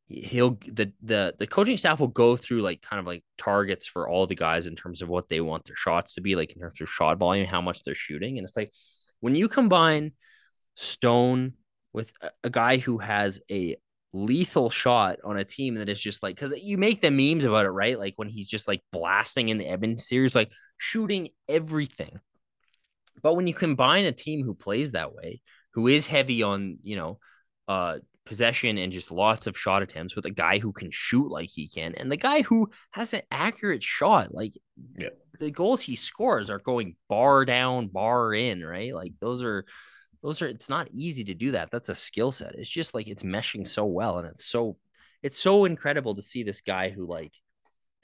[0.08, 4.10] he'll the the the coaching staff will go through like kind of like targets for
[4.10, 6.60] all the guys in terms of what they want their shots to be like in
[6.60, 8.40] terms of shot volume, how much they're shooting.
[8.40, 8.72] And it's like
[9.20, 10.14] when you combine
[10.76, 11.54] Stone
[11.94, 12.12] with
[12.44, 13.78] a, guy who has a
[14.14, 17.66] lethal shot on a team that is just like because you make the memes about
[17.66, 17.98] it, right?
[17.98, 22.20] Like when he's just like blasting in the Edmonton series, like shooting everything.
[23.22, 25.42] But when you combine a team who plays that way,
[25.74, 27.20] who is heavy on, you know,
[27.68, 31.48] uh possession and just lots of shot attempts with a guy who can shoot like
[31.48, 34.54] he can and the guy who has an accurate shot, like
[34.98, 35.10] Yeah.
[35.40, 38.94] the goals he scores are going bar down, bar in, right?
[38.94, 39.66] Like those are
[40.26, 41.70] those are it's not easy to do that.
[41.72, 42.56] That's a skill set.
[42.56, 44.78] It's just like it's meshing so well and it's so
[45.22, 47.34] it's so incredible to see this guy who like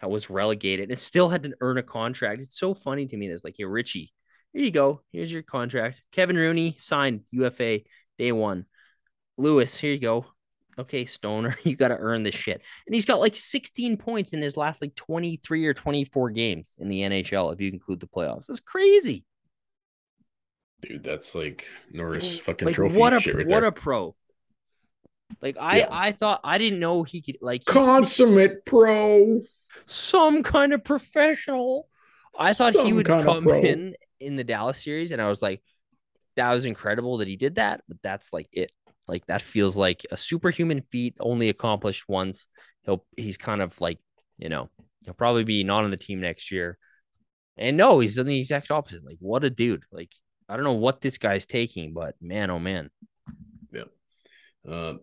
[0.03, 2.41] was relegated and still had to earn a contract.
[2.41, 3.27] It's so funny to me.
[3.27, 4.13] that's like, hey, Ritchie,
[4.53, 5.01] here you go.
[5.11, 6.01] Here's your contract.
[6.11, 7.81] Kevin Rooney signed UFA
[8.19, 8.65] day one.
[9.37, 10.27] Lewis, here you go.
[10.77, 12.61] Okay, Stoner, you got to earn this shit.
[12.85, 16.87] And he's got like 16 points in his last like 23 or 24 games in
[16.87, 18.45] the NHL, if you include the playoffs.
[18.45, 19.25] That's crazy.
[20.81, 23.69] Dude, that's like Norris fucking Like trophy what a shit right what there.
[23.69, 24.15] a pro.
[25.41, 25.87] Like I Yeah.
[25.91, 29.41] I thought I didn't know he could like he- Consummate pro.
[29.85, 31.87] some kind of professional.
[32.37, 35.61] I thought he would come in in the Dallas series, and I was like,
[36.37, 37.81] that was incredible that he did that.
[37.87, 38.71] But that's like it.
[39.07, 42.47] Like that feels like a superhuman feat, only accomplished once.
[42.83, 43.99] He'll he's kind of like
[44.37, 44.69] you know
[45.05, 46.77] he'll probably be not on the team next year.
[47.57, 49.05] And no, he's done the exact opposite.
[49.05, 49.83] Like what a dude.
[49.91, 50.09] Like
[50.51, 52.89] I don't know what this guy's taking, but man, oh man.
[53.71, 53.83] Yeah.
[54.69, 54.95] Uh,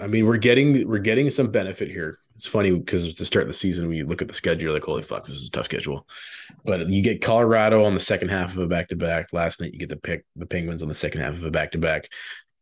[0.00, 2.18] I mean, we're getting we're getting some benefit here.
[2.34, 5.04] It's funny because to start the season, we look at the schedule, you're like, holy
[5.04, 6.08] fuck, this is a tough schedule.
[6.64, 9.28] But you get Colorado on the second half of a back to back.
[9.32, 11.70] Last night, you get the pick the Penguins on the second half of a back
[11.72, 12.08] to back.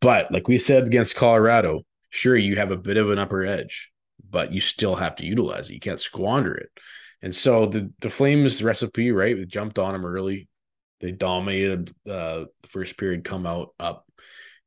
[0.03, 3.91] But like we said against Colorado, sure you have a bit of an upper edge,
[4.29, 5.75] but you still have to utilize it.
[5.75, 6.69] You can't squander it.
[7.23, 9.35] And so the the Flames recipe, right?
[9.35, 10.50] We jumped on them early.
[11.01, 14.07] They dominated uh, the first period, come out up.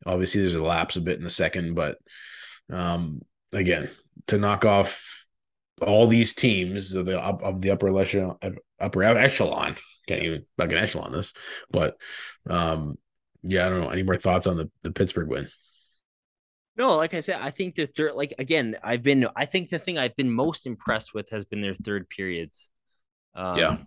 [0.06, 1.98] Obviously, there's a lapse a bit in the second, but
[2.70, 3.90] um, again,
[4.28, 5.26] to knock off
[5.82, 8.38] all these teams of the of the upper echelon,
[8.80, 9.76] upper echelon,
[10.08, 11.34] can't even fucking echelon this,
[11.72, 11.98] but
[12.50, 12.98] um,
[13.44, 13.90] yeah, I don't know.
[13.90, 15.50] Any more thoughts on the, the Pittsburgh win?
[16.76, 19.80] No, like I said, I think that they're like again, I've been I think the
[19.80, 22.70] thing I've been most impressed with has been their third periods.
[23.36, 23.78] Um, yeah,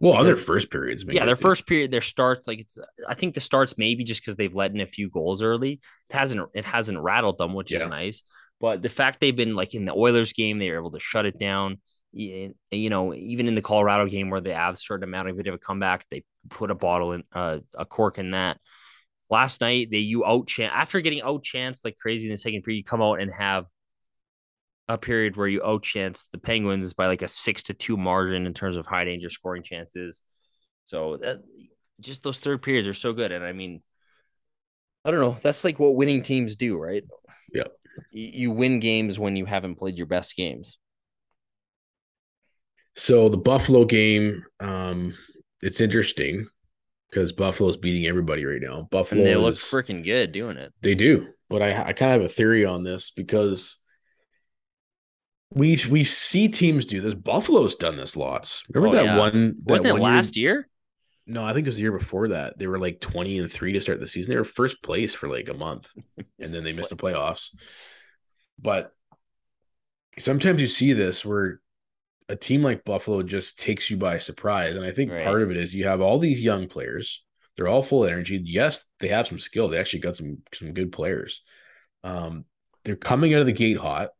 [0.00, 3.14] well, other their- first periods, maybe, yeah, their first period, their starts, like it's I
[3.14, 5.80] think the starts maybe just because they've let in a few goals early.
[6.08, 7.84] It hasn't it hasn't rattled them, which Yeah.
[7.84, 8.22] is nice.
[8.60, 11.26] But the fact they've been like in the Oilers game, they were able to shut
[11.26, 11.78] it down.
[12.12, 12.54] you
[12.90, 15.58] know, even in the Colorado game where the Avs started mounting a bit of a
[15.58, 18.58] comeback, they put a bottle in uh, a cork in that.
[19.30, 22.62] Last night, they you out chance after getting out chanced like crazy in the second
[22.62, 23.66] period, you come out and have
[24.90, 28.44] a period where you out chance the Penguins by like a six to two margin
[28.44, 30.20] in terms of high danger scoring chances.
[30.84, 31.42] So that
[32.00, 33.30] just those third periods are so good.
[33.30, 33.82] And I mean,
[35.04, 35.36] I don't know.
[35.42, 37.04] That's like what winning teams do, right?
[37.54, 37.68] Yeah.
[38.10, 40.76] You, you win games when you haven't played your best games.
[42.96, 45.14] So the Buffalo game, um,
[45.62, 46.48] it's interesting
[47.08, 48.88] because Buffalo's beating everybody right now.
[48.90, 50.72] Buffalo And they look freaking good doing it.
[50.82, 53.79] They do, but I I kind of have a theory on this because
[55.52, 57.14] we we see teams do this.
[57.14, 58.64] Buffalo's done this lots.
[58.72, 59.18] Remember Oh, that yeah.
[59.18, 59.56] one?
[59.64, 60.68] That Wasn't it one last year?
[61.26, 62.58] No, I think it was the year before that.
[62.58, 64.30] They were like twenty and three to start the season.
[64.32, 67.54] They were first place for like a month, and then they missed the playoffs.
[68.58, 68.92] But
[70.18, 71.60] sometimes you see this where
[72.28, 75.24] a team like Buffalo just takes you by surprise, and I think Right.
[75.24, 77.22] part of it is you have all these young players.
[77.56, 78.40] They're all full of energy.
[78.44, 79.68] Yes, they have some skill.
[79.68, 81.42] They actually got some some good players.
[82.04, 82.44] Um,
[82.84, 84.10] they're coming out of the gate hot,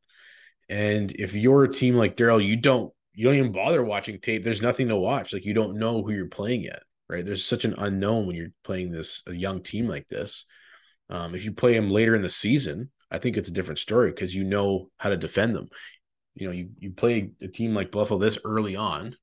[0.71, 4.45] and if you're a team like Daryl, you don't you don't even bother watching tape.
[4.45, 5.33] There's nothing to watch.
[5.33, 7.27] Like you don't know who you're playing yet, right?
[7.27, 10.47] There's such an unknown when you're playing this a young team like this.
[11.11, 14.13] Um, if you play them later in the season, I think it's a different story
[14.13, 15.69] because you know how to defend them.
[16.37, 19.17] You know, you you play a team like Buffalo this early on.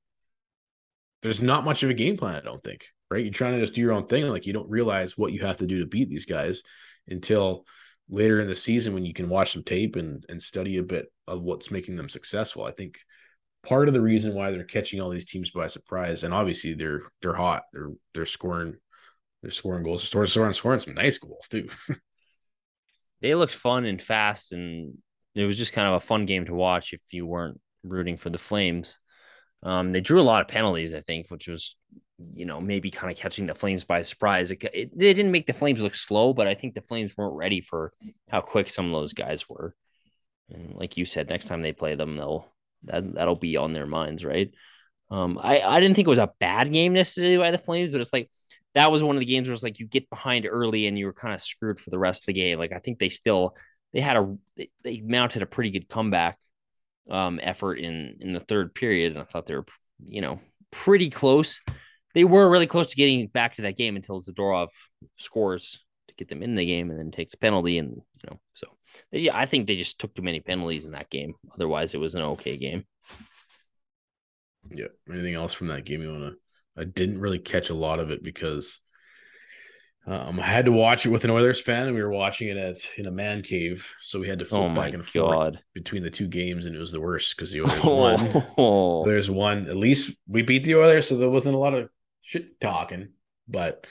[1.22, 2.84] There's not much of a game plan, I don't think.
[3.10, 3.24] Right?
[3.24, 4.28] You're trying to just do your own thing.
[4.28, 6.62] Like you don't realize what you have to do to beat these guys
[7.08, 7.64] until
[8.10, 11.06] later in the season when you can watch some tape and and study a bit
[11.26, 12.64] of what's making them successful.
[12.64, 12.98] I think
[13.62, 17.02] part of the reason why they're catching all these teams by surprise, and obviously they're
[17.22, 17.64] they're hot.
[17.72, 18.76] They're they're scoring,
[19.42, 20.02] they're scoring goals.
[20.02, 21.68] They're scoring, scoring, scoring some nice goals too.
[23.20, 24.98] They looked fun and fast, and
[25.34, 28.30] it was just kind of a fun game to watch if you weren't rooting for
[28.30, 28.98] the Flames.
[29.62, 31.76] Um, they drew a lot of penalties, I think, which was,
[32.18, 34.50] you know, maybe kind of catching the Flames by surprise.
[34.50, 37.36] It, it, they didn't make the Flames look slow, but I think the Flames weren't
[37.36, 37.92] ready for
[38.28, 39.74] how quick some of those guys were.
[40.50, 42.48] And like you said, next time they play them, they'll
[42.84, 44.50] that that'll be on their minds, right?
[45.10, 48.00] Um, I I didn't think it was a bad game necessarily by the Flames, but
[48.00, 48.30] it's like
[48.74, 51.06] that was one of the games where it's like you get behind early and you
[51.06, 52.58] were kind of screwed for the rest of the game.
[52.58, 53.56] Like I think they still
[53.92, 56.38] they had a they, they mounted a pretty good comeback
[57.10, 59.66] um effort in in the third period, and I thought they were
[60.04, 61.60] you know pretty close.
[62.18, 64.70] They were really close to getting back to that game until Zadorov
[65.18, 65.78] scores
[66.08, 68.66] to get them in the game, and then takes a penalty, and you know so
[69.12, 71.34] yeah, I think they just took too many penalties in that game.
[71.54, 72.86] Otherwise, it was an okay game.
[74.68, 74.86] yeah.
[75.08, 76.80] Anything else from that game you want to?
[76.80, 78.80] I didn't really catch a lot of it because
[80.08, 82.56] um, I had to watch it with an Oilers fan, and we were watching it
[82.56, 86.02] at in a man cave, so we had to flip Oh back and forth between
[86.02, 88.44] the two games, and it was the worst because the Oilers won.
[88.58, 89.68] Oh, There's one.
[89.68, 91.90] At least we beat the Oilers, so there wasn't a lot of
[92.28, 93.08] shit talking.
[93.48, 93.86] But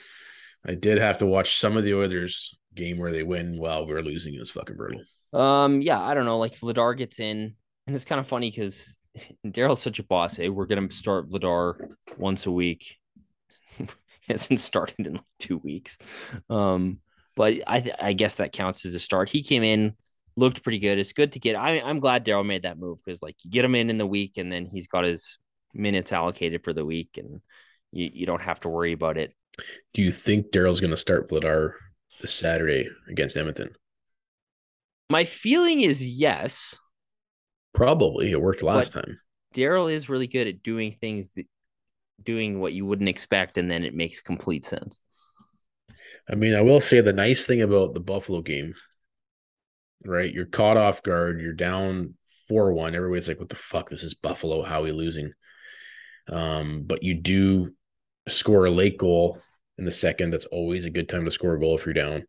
[0.64, 3.92] I did have to watch some of the Oilers game where they win while we
[3.92, 4.34] are losing.
[4.34, 5.02] It was fucking brutal.
[5.32, 6.38] Um, yeah, I don't know.
[6.38, 7.54] Like Vladar gets in,
[7.86, 8.96] and it's kind of funny because
[9.46, 10.36] Daryl's such a boss.
[10.36, 12.96] Hey, we're gonna start Vladar once a week.
[14.28, 15.98] hasn't started in like two weeks.
[16.48, 16.98] Um,
[17.34, 19.30] but I th- I guess that counts as a start.
[19.30, 19.94] He came in,
[20.36, 20.98] looked pretty good.
[20.98, 21.56] It's good to get.
[21.56, 24.06] I I'm glad Daryl made that move because like you get him in in the
[24.06, 25.38] week, and then he's got his
[25.74, 27.40] minutes allocated for the week, and
[27.92, 29.34] you you don't have to worry about it.
[29.94, 31.72] Do you think Daryl's going to start Vladar
[32.20, 33.70] this Saturday against Edmonton?
[35.10, 36.74] My feeling is yes.
[37.74, 38.30] Probably.
[38.30, 39.18] It worked last time.
[39.54, 41.46] Daryl is really good at doing things that
[42.22, 45.00] doing what you wouldn't expect, and then it makes complete sense.
[46.30, 48.74] I mean, I will say the nice thing about the Buffalo game,
[50.04, 50.32] right?
[50.32, 51.40] You're caught off guard.
[51.40, 52.14] You're down
[52.48, 52.94] 4 1.
[52.94, 53.88] Everybody's like, what the fuck?
[53.88, 54.62] This is Buffalo.
[54.62, 55.32] How are we losing?
[56.30, 57.74] Um, but you do
[58.28, 59.40] score a late goal
[59.76, 60.30] in the second.
[60.30, 62.26] That's always a good time to score a goal if you're down.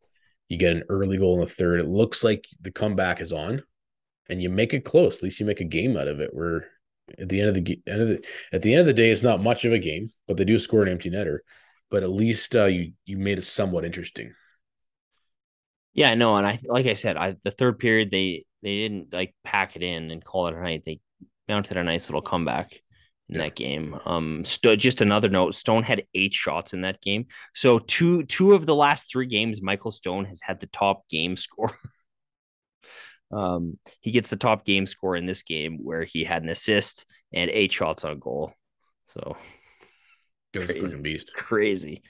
[0.48, 1.80] You get an early goal in the third.
[1.80, 3.64] It looks like the comeback is on,
[4.30, 5.18] and you make it close.
[5.18, 6.34] At least you make a game out of it.
[6.34, 6.68] Where
[7.18, 9.24] at the end of the end of the at the end of the day, it's
[9.24, 11.40] not much of a game, but they do score an empty netter.
[11.92, 14.34] But at least uh, you you made it somewhat interesting.
[15.94, 19.36] Yeah, no, and I like I said, I the third period they they didn't like
[19.44, 20.84] pack it in and call it a night.
[20.86, 21.00] They
[21.48, 22.82] mounted a nice little comeback
[23.30, 23.44] in Yeah.
[23.44, 24.00] that game.
[24.06, 27.28] Um, St- just another note: Stone had eight shots in that game.
[27.54, 31.38] So two two of the last three games, Michael Stone has had the top game
[31.38, 31.78] score.
[33.32, 37.06] um, he gets the top game score in this game where he had an assist
[37.32, 38.54] and eight shots on goal.
[39.06, 39.38] So
[40.56, 40.98] a Crazy.
[40.98, 41.34] beast.
[41.36, 42.04] crazy.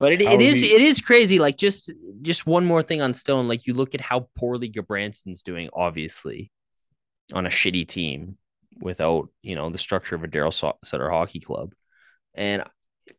[0.00, 1.38] But it, How it is is he- it is crazy.
[1.38, 1.92] Like just
[2.22, 3.46] just one more thing on Stone.
[3.48, 6.50] Like you look at how poorly Gudbranson's doing, obviously,
[7.32, 8.38] on a shitty team.
[8.80, 10.52] Without you know the structure of a Daryl
[10.84, 11.72] Sutter hockey club,
[12.34, 12.64] and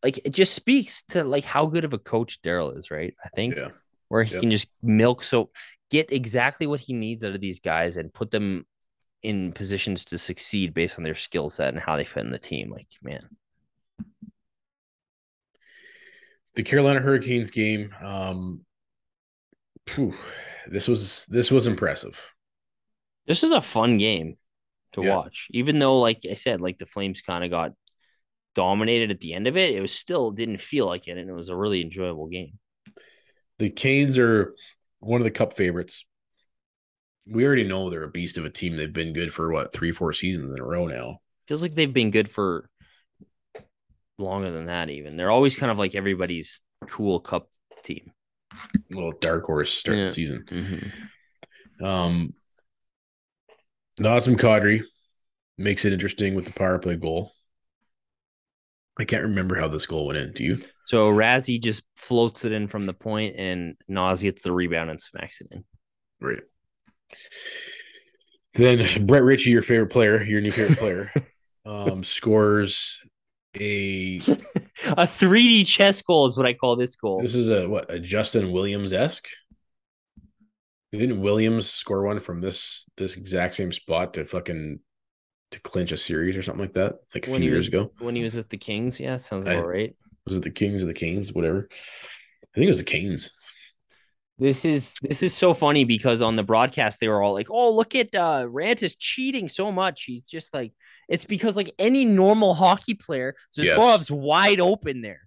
[0.03, 3.13] like it just speaks to like how good of a coach Daryl is, right?
[3.23, 3.69] I think Yeah.
[4.07, 4.41] where he Yep.
[4.41, 5.49] can just milk so
[5.89, 8.65] get exactly what he needs out of these guys and put them
[9.23, 12.39] in positions to succeed based on their skill set and how they fit in the
[12.39, 12.71] team.
[12.71, 13.21] Like man,
[16.55, 17.93] The Carolina Hurricanes game.
[18.01, 18.65] Um,
[19.87, 20.15] phew,
[20.67, 22.33] this was this was impressive.
[23.27, 24.37] this is a fun game
[24.93, 25.15] to Yeah.
[25.17, 25.47] watch.
[25.51, 27.73] Even though, like I said, like the Flames kind of got
[28.55, 31.33] dominated at the end of it, it was still didn't feel like it, and it
[31.33, 32.59] was a really enjoyable game.
[33.59, 34.55] The Canes are
[34.99, 36.03] one of the Cup favorites.
[37.27, 38.75] We already know they're a beast of a team.
[38.75, 41.21] They've been good for what three, four seasons in a row now.
[41.47, 42.67] Feels like they've been good for
[44.17, 44.89] longer than that.
[44.89, 47.49] Even they're always kind of like everybody's cool Cup
[47.83, 48.11] team.
[48.51, 50.03] A little dark horse start Yeah.
[50.05, 50.45] the season.
[50.49, 51.85] Mm-hmm.
[51.85, 52.33] Um,
[54.01, 54.83] Nazem Kadri
[55.57, 57.31] makes it interesting with the power play goal.
[58.99, 60.33] I can't remember how this goal went in.
[60.33, 60.59] Do you?
[60.85, 65.01] So Razzie just floats it in from the point, and Nas gets the rebound and
[65.01, 65.63] smacks it in.
[66.19, 66.41] Right.
[68.55, 71.11] Then Brett Ritchie, your favorite player, your new favorite player,
[71.65, 73.05] um, scores
[73.55, 74.17] a.
[74.85, 77.21] a 3D chess goal is what I call this goal.
[77.21, 79.27] This is a what a Justin Williams esque.
[80.91, 84.79] Didn't Williams score one from this this exact same spot to fucking
[85.51, 87.67] to clinch a series or something like that, like a few when he years was,
[87.69, 87.91] ago?
[87.99, 89.95] when he was with the Kings, yeah, sounds I- about right.
[90.25, 91.67] Was it the Kings or the Canes, whatever?
[91.71, 93.31] I think it was the Canes.
[94.37, 97.75] This is this is so funny because on the broadcast they were all like, "Oh,
[97.75, 100.73] look at uh Rant is cheating so much." He's just like,
[101.07, 104.09] it's because like any normal hockey player, Yes.
[104.09, 105.21] Wide open there.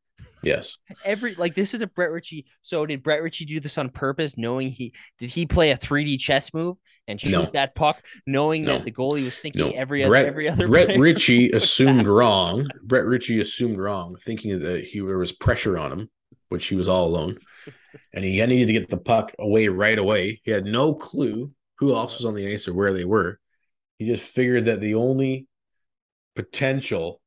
[0.45, 0.76] Yes.
[1.05, 2.47] Every like this is a Brett Ritchie.
[2.62, 6.18] So did Brett Ritchie do this on purpose, knowing he did he play a 3D
[6.18, 6.76] chess move
[7.07, 7.51] and shoot No.
[7.53, 8.72] that puck, knowing No.
[8.78, 9.70] that the goalie was thinking No.
[9.70, 12.68] every other every other Brett Ritchie assumed wrong.
[12.82, 16.11] Brett Ritchie assumed wrong, thinking that he there was pressure on him,
[16.49, 17.38] which he was all alone,
[18.12, 20.40] and he needed to get the puck away right away.
[20.45, 23.38] He had no clue who else was on the ice or where they were.
[23.99, 25.47] He just figured that the only
[26.36, 27.20] potential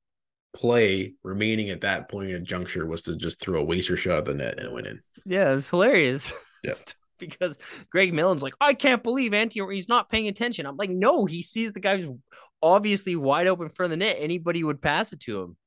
[0.57, 4.25] play remaining at that point in juncture was to just throw a waster shot at
[4.25, 5.01] the net and it went in.
[5.25, 6.31] Yeah, it's hilarious.
[6.63, 6.73] Yeah.
[7.19, 7.57] because
[7.91, 10.65] Greg Millen's like, I can't believe Anthony, he's not paying attention.
[10.65, 12.17] I'm like, no, he sees the guy who's
[12.63, 14.17] obviously wide open for the net.
[14.19, 15.57] Anybody would pass it to him.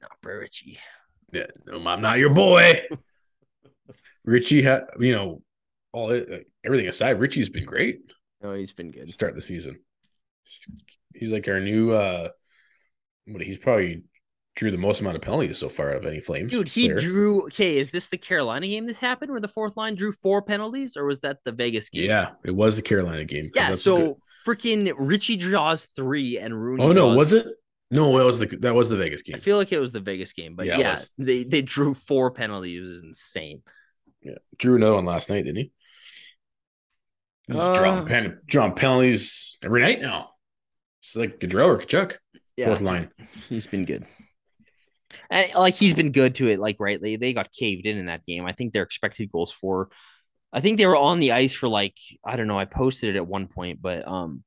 [0.00, 0.78] Not for Ritchie.
[1.32, 2.82] Yeah, no, I'm not your boy.
[4.24, 5.42] Ritchie had, you know,
[5.92, 6.10] all
[6.64, 8.00] everything aside, Ritchie's been great.
[8.40, 9.12] No, he's been good.
[9.12, 9.80] start the season.
[11.14, 12.28] He's like our new uh
[13.32, 14.02] what he's probably
[14.56, 16.50] drew the most amount of penalties so far out of any Flames.
[16.50, 16.98] Dude, he player.
[17.00, 17.44] drew.
[17.44, 20.96] Okay, is this the Carolina game this happened where the fourth line drew four penalties,
[20.96, 22.08] or was that the Vegas game?
[22.08, 23.50] Yeah, it was the Carolina game.
[23.54, 24.16] Yeah, so good-
[24.46, 26.82] freaking Ritchie draws three and Rooney.
[26.82, 27.46] Oh no, draws- was it?
[27.92, 29.34] No, it was the that was the Vegas game.
[29.36, 32.30] I feel like it was the Vegas game, but Yeah, yeah, they they drew four
[32.30, 32.78] penalties.
[32.78, 33.62] It was insane.
[34.22, 34.34] Yeah.
[34.58, 35.72] Drew another one last night, didn't he?
[37.48, 40.30] He's Uh, drawing, pen, drawing penalties every night now.
[41.02, 42.16] It's like Gaudreau or Tkachuk,
[42.58, 43.10] fourth line.
[43.48, 44.06] He's been good.
[45.30, 47.16] And like he's been good to it, like rightly.
[47.16, 48.46] They got caved in in that game.
[48.46, 49.88] I think their expected goals for,
[50.52, 52.58] I think they were on the ice for like I don't know.
[52.58, 54.44] I posted it at one point, but um,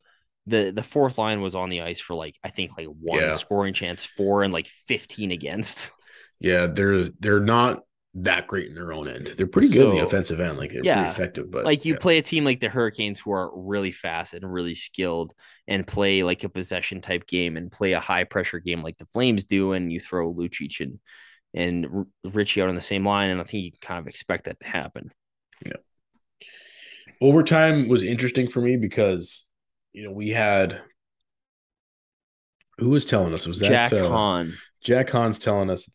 [0.47, 3.31] the the fourth line was on the ice for like I think like one Yeah.
[3.31, 5.91] scoring chance, four and like fifteen against.
[6.39, 7.83] Yeah, they're they're not
[8.15, 9.27] that great in their own end.
[9.27, 11.51] They're pretty good in the offensive end, like they're Yeah, pretty effective.
[11.51, 11.99] But like you yeah.
[11.99, 15.33] play a team like the Hurricanes who are really fast and really skilled
[15.67, 19.07] and play like a possession type game and play a high pressure game like the
[19.13, 20.99] Flames do, and you throw Lucic and
[21.55, 24.45] and Ritchie out on the same line, and I think you can kind of expect
[24.45, 25.11] that to happen.
[25.65, 25.73] Yeah.
[27.21, 29.47] Overtime was interesting for me because
[29.91, 30.81] you know we had
[32.77, 35.89] who was telling us was that Jack uh, Hahn, Jack Hahn's telling us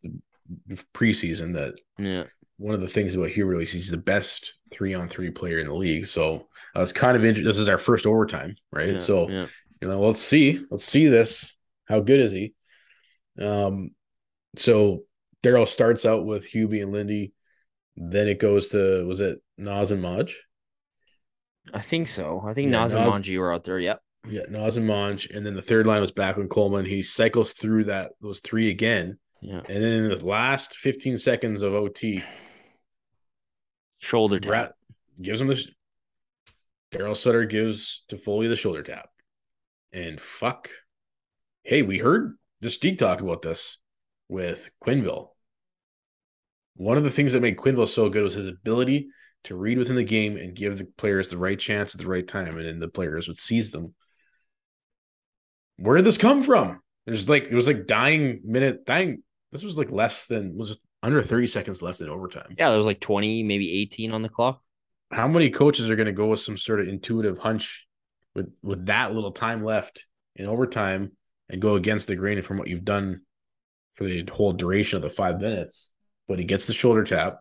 [0.94, 2.24] preseason that yeah,
[2.56, 5.68] one of the things about Hugh release he's the best three on three player in
[5.68, 6.06] the league.
[6.06, 7.48] So I was kind of interested.
[7.48, 8.92] This is our first overtime, right?
[8.92, 9.46] yeah, so yeah.
[9.80, 11.54] you know, let's see, let's see this.
[11.86, 12.54] How good is he?
[13.40, 13.92] Um,
[14.56, 15.04] so
[15.42, 17.32] Daryl starts out with Hubie and Lindy.
[17.96, 20.36] Then it goes to was it Nas and Maj?
[21.72, 22.42] I think so.
[22.44, 23.78] I think Yeah, and Nas- Manji were out there.
[23.78, 24.00] Yep.
[24.28, 26.84] Yeah, Nas and Monge, and then the third line was back Backlund Coleman.
[26.84, 29.60] He cycles through that those three again, Yeah.
[29.68, 32.22] and then in the last 15 seconds of OT,
[33.98, 34.48] Shoulder tap.
[34.48, 34.72] Brett
[35.20, 35.64] gives him the
[36.92, 39.10] Daryl Sutter gives Toffoli the shoulder tap.
[39.92, 40.70] And fuck.
[41.62, 43.78] Hey, we heard this Mystique talk about this
[44.28, 45.28] with Quenneville.
[46.76, 49.08] One of the things that made Quenneville so good was his ability
[49.44, 52.26] to read within the game and give the players the right chance at the right
[52.26, 53.94] time, and then the players would seize them.
[55.76, 56.80] where did this come from?
[57.06, 59.22] There's like it was like dying minute dying.
[59.52, 62.54] This was like less than was it under 30 seconds left in overtime.
[62.58, 64.62] Yeah, there was like 20, maybe 18 on the clock.
[65.10, 67.86] How many coaches are going to go with some sort of intuitive hunch
[68.34, 70.04] with with that little time left
[70.36, 71.12] in overtime
[71.48, 73.22] and go against the grain from what you've done
[73.92, 75.90] for the whole duration of the five minutes?
[76.26, 77.38] But he gets the shoulder tap,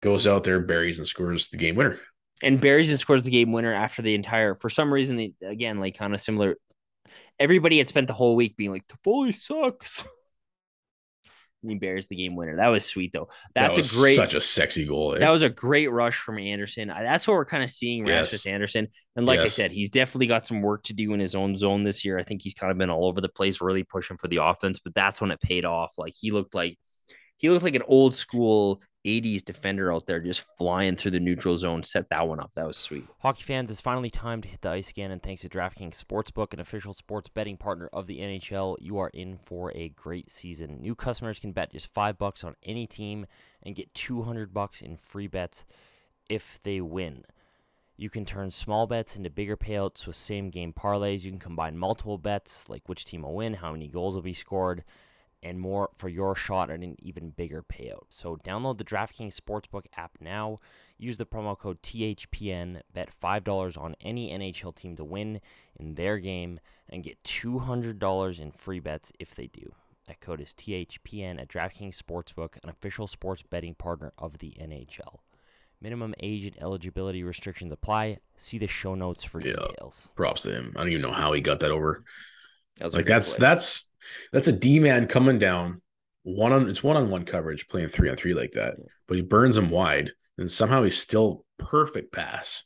[0.00, 2.00] goes out there, buries and scores the game winner.
[2.42, 4.56] And buries and scores the game winner after the entire.
[4.56, 6.56] For some reason, they, again, like kind of similar.
[7.38, 10.02] Everybody had spent the whole week being like, "Toffoli sucks."
[11.66, 12.56] He buries the game winner.
[12.56, 13.28] That was sweet though.
[13.54, 14.16] That's that a great.
[14.16, 15.14] such a sexy goal.
[15.14, 15.18] eh?
[15.20, 16.88] that was a great rush from Andersson.
[16.88, 18.24] That's what we're kind of seeing Yes.
[18.32, 18.88] Rasmus Andersson.
[19.16, 21.84] And like I said, he's definitely got some work to do in his own zone
[21.84, 22.18] this year.
[22.18, 24.80] I think he's kind of been all over the place, really pushing for the offense,
[24.80, 25.94] but that's when it paid off.
[25.98, 26.78] Like he looked like
[27.36, 31.58] he looked like an old school 80s defender out there just flying through the neutral
[31.58, 32.52] zone, set that one up.
[32.54, 33.04] That was sweet.
[33.18, 36.52] Hockey fans, it's finally time to hit the ice again, and thanks to DraftKings Sportsbook,
[36.52, 40.80] an official sports betting partner of the NHL, you are in for a great season.
[40.80, 43.26] New customers can bet just five bucks on any team
[43.62, 45.64] and get two hundred bucks in free bets
[46.28, 47.24] if they win.
[47.96, 51.22] You can turn small bets into bigger payouts with same game parlays.
[51.22, 54.34] You can combine multiple bets, like which team will win, how many goals will be
[54.34, 54.82] scored,
[55.42, 58.04] and more for your shot at an even bigger payout.
[58.08, 60.60] So download the DraftKings Sportsbook app now.
[60.98, 65.40] Use the promo code THPN, bet $5 on any NHL team to win
[65.78, 69.74] in their game, and get $200 in free bets if they do.
[70.06, 75.20] That code is THPN at DraftKings Sportsbook, an official sports betting partner of the NHL.
[75.80, 78.18] Minimum age and eligibility restrictions apply.
[78.36, 79.54] See the show notes for Yeah.
[79.54, 80.08] details.
[80.14, 80.72] Props to him.
[80.76, 82.04] I don't even know how he got that over.
[82.78, 83.46] That Like that's play.
[83.46, 83.90] that's
[84.32, 85.80] that's a D man coming down
[86.24, 88.76] one on it's one on one coverage playing three on three like that,
[89.08, 92.64] but he burns him wide and somehow he's still perfect pass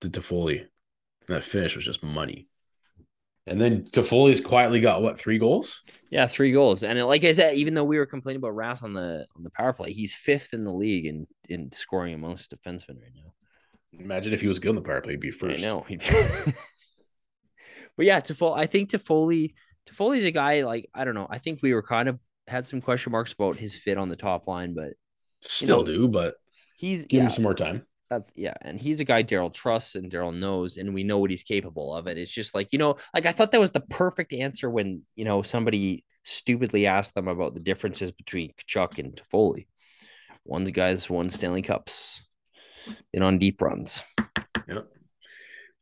[0.00, 0.60] to Toffoli.
[0.60, 2.48] And that finish was just money.
[3.46, 5.82] And then Toffoli's quietly got what three goals?
[6.10, 6.82] Yeah, three goals.
[6.82, 9.50] And like I said, even though we were complaining about Ras on the on the
[9.50, 13.32] power play, he's fifth in the league in in scoring amongst defensemen right now.
[13.98, 15.62] Imagine if he was good on the power play, he'd be first.
[15.62, 15.86] I know.
[17.98, 19.52] but yeah, Toffoli, I think Toffoli
[19.90, 21.26] Toffoli's a guy like I don't know.
[21.28, 24.16] I think we were kind of had some question marks about his fit on the
[24.16, 24.94] top line, but
[25.40, 26.34] Still know, do, but
[26.78, 27.86] he's give yeah, him some more time.
[28.10, 31.30] that's yeah, and he's a guy Daryl trusts and Daryl knows, and we know what
[31.30, 32.06] he's capable of.
[32.06, 35.02] And it's just like you know, like I thought that was the perfect answer when
[35.14, 39.66] you know somebody stupidly asked them about the differences between Tkachuk and Toffoli.
[40.44, 42.22] One's guys won Stanley Cups,
[43.12, 44.02] been on deep runs.
[44.66, 44.88] Yep.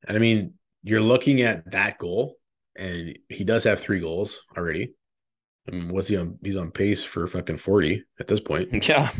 [0.06, 0.54] And I mean,
[0.86, 2.36] you're looking at that goal,
[2.76, 4.94] and he does have three goals already.
[5.66, 6.38] And what's he on?
[6.44, 8.68] He's on pace for fucking 40 at this point.
[8.88, 9.10] Yeah,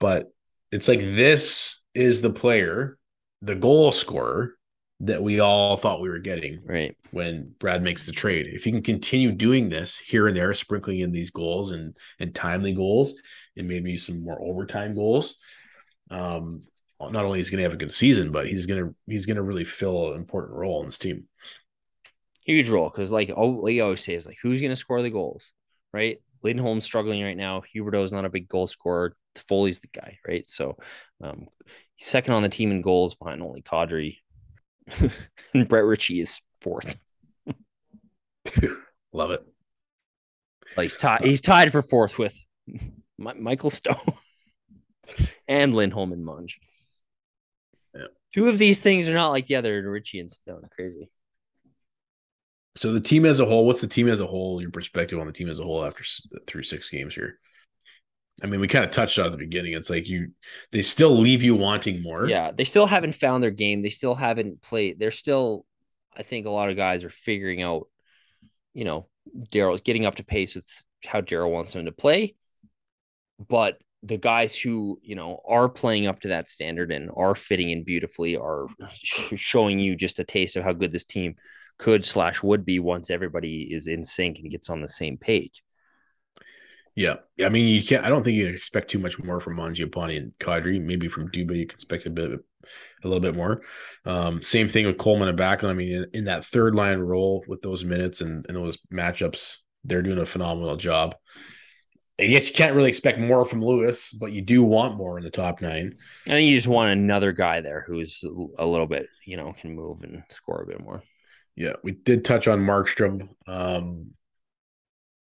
[0.00, 0.32] But
[0.72, 2.98] it's like this is the player,
[3.42, 4.56] the goal scorer
[5.00, 6.96] that we all thought we were getting right.
[7.12, 8.48] when Brad makes the trade.
[8.48, 12.34] If he can continue doing this here and there, sprinkling in these goals and and
[12.34, 13.14] timely goals,
[13.56, 15.36] and maybe some more overtime goals,
[16.10, 16.62] um,
[17.10, 19.42] not only is he going to have a good season, but he's gonna he's gonna
[19.42, 21.24] really fill an important role in this team.
[22.44, 25.10] huge role because like oh like you always say is like who's gonna score the
[25.10, 25.52] goals,
[25.92, 26.20] right?
[26.42, 27.62] Lindholm's struggling right now.
[27.74, 29.16] Huberdeau's not a big goal scorer.
[29.48, 30.48] Foley's the guy, right?
[30.48, 30.76] So
[31.22, 31.48] um
[31.96, 34.18] he's second on the team in goals behind only Kadri.
[35.54, 36.96] and Brett Ritchie is fourth.
[39.12, 39.44] Love it.
[40.76, 42.36] Like he's tied he's tied for fourth with
[43.18, 43.96] Michael Stone
[45.48, 46.54] and Lindholm and Munge.
[48.34, 50.62] Two of these things are not like the other, Ritchie and Stone.
[50.74, 51.08] Crazy.
[52.74, 54.60] So the team as a whole, what's the team as a whole?
[54.60, 56.02] Your perspective on the team as a whole after
[56.48, 57.38] through six games here.
[58.42, 59.74] I mean, we kind of touched on at the beginning.
[59.74, 60.32] It's like you,
[60.72, 62.26] they still leave you wanting more.
[62.26, 63.82] Yeah, they still haven't found their game.
[63.82, 64.98] They still haven't played.
[64.98, 65.64] They're still,
[66.16, 67.86] I think, a lot of guys are figuring out,
[68.72, 69.06] you know,
[69.52, 70.66] Daryl getting up to pace with
[71.06, 72.34] how Daryl wants them to play.
[73.48, 77.70] But the guys who you know are playing up to that standard and are fitting
[77.70, 81.34] in beautifully are showing you just a taste of how good this team
[81.78, 85.62] could slash would be once everybody is in sync and gets on the same page.
[86.94, 87.16] Yeah.
[87.44, 90.16] I mean, you can't, I don't think you can expect too much more from Mangiapane
[90.16, 90.80] and Kadri.
[90.80, 93.62] Maybe from Dube, you can expect a bit, a little bit more.
[94.04, 95.70] Um, same thing with Coleman and Backlund.
[95.70, 99.56] I mean, in, in that third line role with those minutes and, and those matchups,
[99.82, 101.16] they're doing a phenomenal job.
[102.18, 105.24] I guess you can't really expect more from Lewis, but you do want more in
[105.24, 105.96] the top nine.
[106.26, 108.24] I think you just want another guy there who's
[108.56, 111.02] a little bit, you know, can move and score a bit more.
[111.56, 113.28] Yeah, we did touch on Markstrom.
[113.48, 114.12] Um,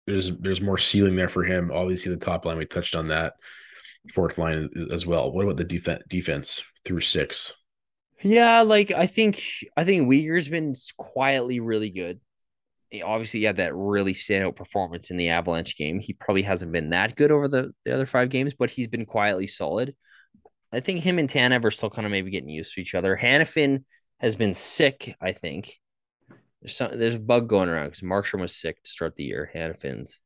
[0.06, 1.72] there's there's more ceiling there for him.
[1.72, 3.34] Obviously, the top line we touched on that.
[4.12, 5.32] Fourth line as well.
[5.32, 7.54] What about the defense defense through six?
[8.22, 9.44] Yeah, like I think
[9.78, 12.20] I think Weegar's been quietly really good,
[13.02, 16.00] obviously he had that really standout performance in the Avalanche game.
[16.00, 19.06] He probably hasn't been that good over the, the other five games, but he's been
[19.06, 19.96] quietly solid.
[20.72, 23.16] I think him and Tanev are still kind of maybe getting used to each other.
[23.16, 23.84] Hanifin
[24.20, 25.80] has been sick, I think.
[26.62, 29.52] There's some there's a bug going around because Markstrom was sick to start the year.
[29.54, 30.22] Hanifin's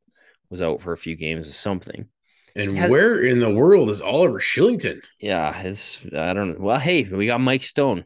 [0.50, 2.08] was out for a few games or something.
[2.56, 5.02] And Has- where in the world is Oliver Kylington?
[5.20, 6.56] Yeah, his I don't know.
[6.60, 8.06] Well, hey, we got Mike Stone.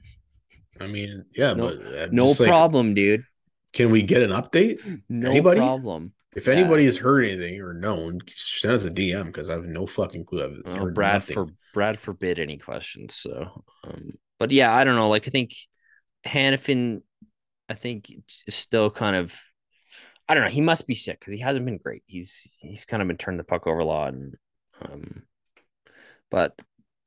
[0.80, 3.24] I mean, yeah, No- but uh, No just like, problem, dude.
[3.74, 5.02] Can we get an update?
[5.10, 5.60] No Anybody?
[5.60, 6.14] problem.
[6.36, 6.54] If Yeah.
[6.54, 10.26] anybody has heard anything or known, send us a DM because I have no fucking
[10.26, 10.62] clue.
[10.66, 11.34] I've Well, Brad nothing.
[11.34, 13.16] for Brad forbid any questions.
[13.16, 15.10] So, um, but yeah, I don't know.
[15.10, 15.54] Like I think
[16.26, 17.02] Hanifin,
[17.70, 18.12] I think
[18.48, 19.38] is still kind of.
[20.30, 20.50] I don't know.
[20.50, 22.04] He must be sick because he hasn't been great.
[22.06, 24.36] He's he's kind of been turning the puck over a lot, and
[24.82, 25.24] um,
[26.30, 26.58] but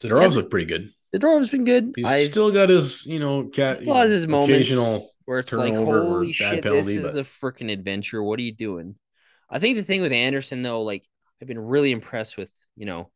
[0.00, 0.42] so Zadorov's Yeah.
[0.42, 0.90] look pretty good.
[1.20, 1.92] The has been good.
[1.94, 3.76] He's I still got his, you know, cat.
[3.76, 5.00] still has his moments occasional.
[5.26, 8.20] where it's like, holy shit, penalty, this is but- a freaking adventure.
[8.20, 8.96] What are you doing?
[9.48, 11.06] I think the thing with Andersson though, like
[11.40, 13.10] I've been really impressed with, you know,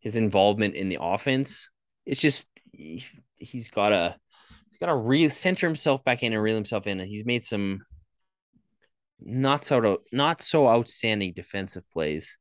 [0.00, 1.68] his involvement in the offense.
[2.06, 3.04] It's just he,
[3.36, 4.16] he's gotta
[4.70, 6.98] he's gotta re center himself back in and reel himself in.
[6.98, 7.84] And he's made some
[9.20, 12.38] not so not so outstanding defensive plays.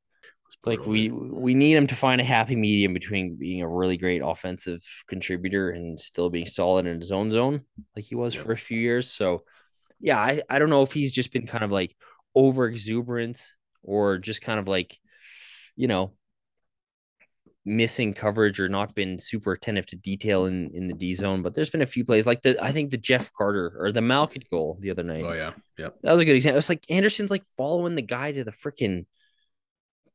[0.66, 4.22] Like we we need him to find a happy medium between being a really great
[4.24, 7.62] offensive contributor and still being solid in his own zone,
[7.96, 8.44] like he was Yeah.
[8.44, 9.12] for a few years.
[9.12, 9.44] So,
[10.00, 11.96] yeah, I, I don't know if he's just been kind of like
[12.36, 13.46] over exuberant
[13.84, 14.98] or just kind of like,
[15.76, 16.14] you know,
[17.66, 21.42] missing coverage or not been super attentive to detail in in the D zone.
[21.42, 24.02] But there's been a few plays like the I think the Jeff Carter or the
[24.02, 25.24] Malkin goal the other night.
[25.26, 26.58] Oh yeah, yeah, That was a good example.
[26.60, 29.06] It's like Andersson's like following the guy to the freaking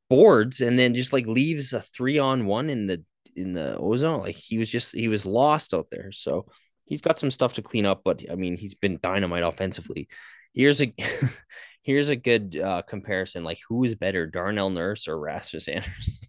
[0.09, 3.05] boards and then just like leaves a three on one in the
[3.37, 4.21] in the ozone.
[4.21, 6.13] Like he was just he was lost out there.
[6.13, 6.47] So
[6.85, 10.09] he's got some stuff to clean up, but I mean he's been dynamite offensively.
[10.53, 10.93] Here's a
[11.83, 13.45] here's a good uh comparison.
[13.45, 16.15] Like who is better, Darnell Nurse or Rasmus Andersson?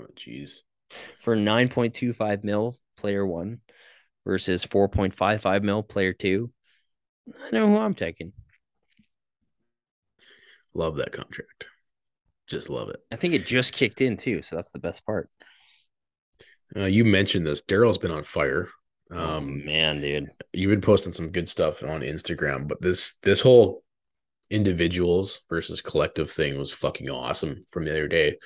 [0.00, 0.60] Oh jeez.
[1.22, 3.62] For 9.25 mil player one
[4.24, 6.52] versus 4.55 mil player two.
[7.28, 8.32] I know who I'm taking.
[10.72, 11.66] Love that contract.
[12.50, 12.96] Just love it.
[13.12, 15.28] I think it just kicked in too, so that's the best part.
[16.76, 17.62] Uh, you mentioned this.
[17.62, 18.68] Daryl's been on fire.
[19.10, 20.28] Um, Um, man, dude.
[20.52, 23.82] you've been posting some good stuff on Instagram, but this this whole
[24.50, 28.36] individuals versus collective thing was fucking awesome from the other day.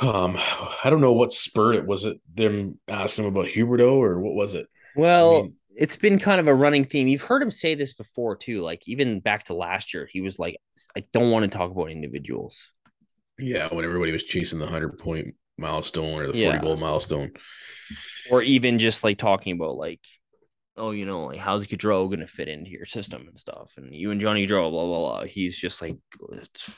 [0.00, 1.86] Um, I don't know what spurred it.
[1.86, 4.66] Was it them asking him about Huberdeau or what was it?
[4.96, 7.08] Well, I mean- it's been kind of a running theme.
[7.08, 8.62] You've heard him say this before too.
[8.62, 10.56] Like even back to last year, he was like,
[10.96, 12.56] "I don't want to talk about individuals."
[13.38, 16.50] Yeah, when everybody was chasing the hundred point milestone or the Yeah.
[16.52, 17.32] forty goal milestone.
[18.30, 20.00] or even just like talking about like,
[20.76, 23.94] oh, you know, like how's Gaudreau going to fit into your system and stuff, and
[23.94, 25.24] you and Johnny Gaudreau, blah blah blah.
[25.24, 25.96] He's just like
[26.32, 26.70] it's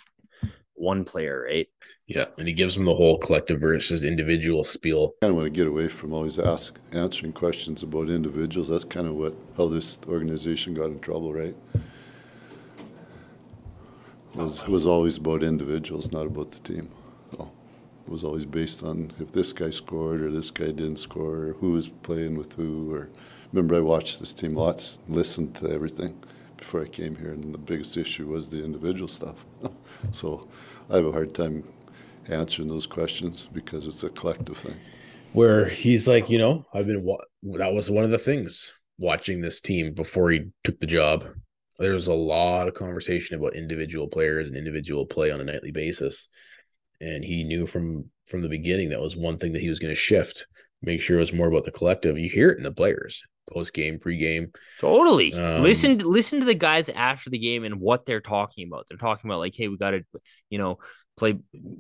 [0.77, 1.69] one player, right?
[2.07, 5.15] Yeah, and he gives them the whole collective versus individual spiel.
[5.17, 8.69] I kind of want to get away from always ask answering questions about individuals.
[8.69, 11.57] That's kind of what how this organization got in trouble, right?
[14.35, 16.91] It was it was always about individuals, not about the team.
[17.33, 17.51] So
[18.07, 21.53] it was always based on if this guy scored or this guy didn't score, or
[21.55, 22.95] who was playing with who.
[22.95, 23.09] Or
[23.53, 26.23] remember, I watched this team lots, listened to everything
[26.67, 29.37] before I came here, and the biggest issue was the individual stuff.
[30.11, 30.49] so
[30.91, 31.63] I have a hard time
[32.29, 34.75] answering those questions because it's a collective thing.
[35.33, 37.23] where he's like, you know, I've been wa-
[37.57, 41.27] that was one of the things watching this team before he took the job.
[41.79, 45.71] There was a lot of conversation about individual players and individual play on a nightly
[45.71, 46.27] basis,
[47.01, 49.95] and he knew from from the beginning that was one thing that he was going
[49.95, 50.49] to shift,
[50.83, 52.19] make sure it was more about the collective.
[52.19, 53.23] You hear it in the players
[53.53, 54.53] post game, pre game.
[54.81, 55.35] Totally.
[55.35, 58.87] Um, listen, listen to the guys after the game and what they're talking about.
[58.89, 60.05] They're talking about like, hey, we got to,
[60.51, 60.79] you know,
[61.17, 61.39] play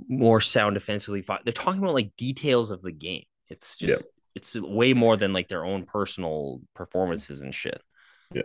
[0.08, 1.24] more sound defensively.
[1.44, 3.24] They're talking about like details of the game.
[3.48, 7.80] It's just, it's way more than like their own personal performances and shit.
[8.34, 8.42] Yeah.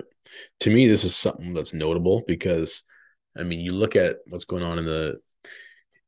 [0.61, 2.83] To me, this is something that's notable because,
[3.37, 5.19] I mean, you look at what's going on in the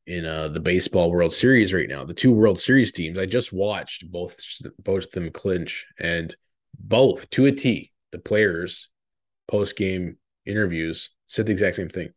[0.06, 2.04] in uh, the baseball World Series right now.
[2.04, 3.18] The two World Series teams.
[3.18, 4.38] I just watched both
[4.80, 6.36] both of them clinch, and
[6.78, 7.92] both to a T.
[8.12, 8.90] The players
[9.48, 12.10] post game interviews said the exact same thing.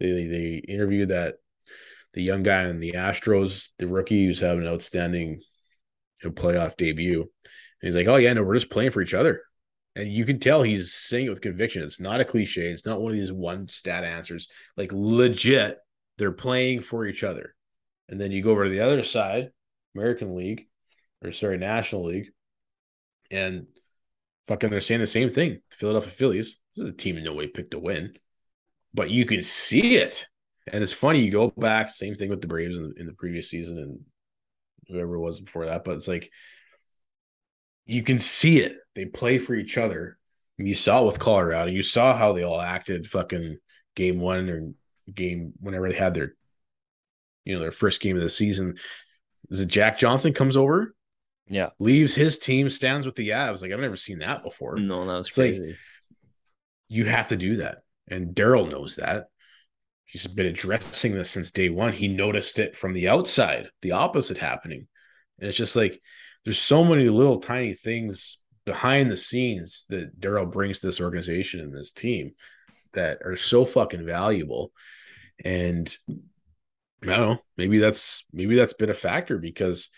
[0.00, 1.36] They they interviewed that
[2.14, 5.40] the young guy in the Astros, the rookie who's having an outstanding
[6.22, 7.20] you know, playoff debut.
[7.20, 7.28] And
[7.80, 9.42] he's like, "Oh yeah, no, we're just playing for each other."
[9.94, 11.82] And you can tell he's saying it with conviction.
[11.82, 12.70] It's not a cliche.
[12.70, 14.48] It's not one of these one stat answers.
[14.76, 15.78] Like legit,
[16.16, 17.54] they're playing for each other.
[18.08, 19.50] And then you go over to the other side,
[19.94, 20.68] American League,
[21.22, 22.30] or sorry, National League,
[23.30, 23.66] and
[24.48, 25.60] fucking they're saying the same thing.
[25.70, 26.58] The Philadelphia Phillies.
[26.74, 28.14] This is a team in no way picked to win,
[28.94, 30.26] but you can see it.
[30.72, 31.20] And it's funny.
[31.20, 34.00] You go back, same thing with the Braves in, in the previous season and
[34.88, 35.84] whoever it was before that.
[35.84, 36.30] But it's like
[37.86, 38.76] you can see it.
[38.94, 40.18] They play for each other.
[40.58, 41.70] You saw it with Colorado.
[41.70, 43.06] You saw how they all acted.
[43.06, 43.56] Fucking
[43.96, 44.72] game one or
[45.12, 46.34] game whenever they had their,
[47.44, 48.76] you know, their first game of the season.
[49.50, 50.94] Is it Jack Johnson comes over,
[51.48, 51.70] Yeah.
[51.78, 53.62] leaves his team, stands with the Avs?
[53.62, 54.76] Like I've never seen that before.
[54.76, 55.76] No, that was It's like- crazy.
[56.88, 57.78] You have to do that,
[58.08, 59.28] and Daryl knows that.
[60.04, 61.94] He's been addressing this since day one.
[61.94, 64.88] He noticed it from the outside, the opposite happening,
[65.38, 66.00] and it's just like
[66.44, 71.60] there's so many little tiny things behind the scenes that Daryl brings to this organization
[71.60, 72.32] and this team
[72.92, 74.70] that are so fucking valuable.
[75.44, 75.96] And
[77.02, 79.88] I don't know, maybe that's maybe that's been a factor because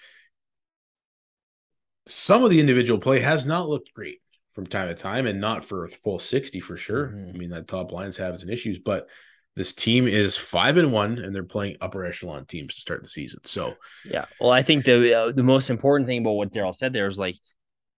[2.06, 4.20] some of the individual play has not looked great
[4.52, 7.08] from time to time and not for a full 60 for sure.
[7.08, 7.34] Mhm.
[7.34, 9.08] I mean, that top lines have some issues, but
[9.56, 13.08] this team is five and one and they're playing upper echelon teams to start the
[13.08, 13.40] season.
[13.44, 14.26] So Yeah.
[14.40, 17.18] Well, I think the uh, the most important thing about what Daryl said there is
[17.18, 17.36] like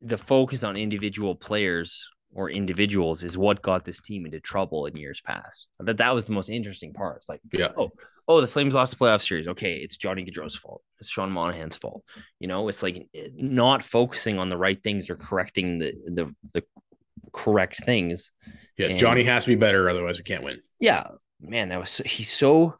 [0.02, 4.96] the focus on individual players or individuals is what got this team into trouble in
[4.96, 5.66] years past.
[5.80, 7.18] That that was the most interesting part.
[7.18, 7.68] It's like, Yeah.
[7.78, 7.92] oh,
[8.28, 9.48] oh, the Flames lost the playoff series.
[9.48, 10.82] Okay, it's Johnny Gaudreau's fault.
[11.00, 12.04] It's Sean Monahan's fault.
[12.40, 16.34] You know, it's like eh, not focusing on the right things or correcting the the
[16.52, 16.62] the
[17.32, 18.32] correct things.
[18.76, 20.60] yeah, And- Johnny has to be better, otherwise we can't win.
[20.80, 21.06] Yeah,
[21.40, 22.76] man, that was so- he's so.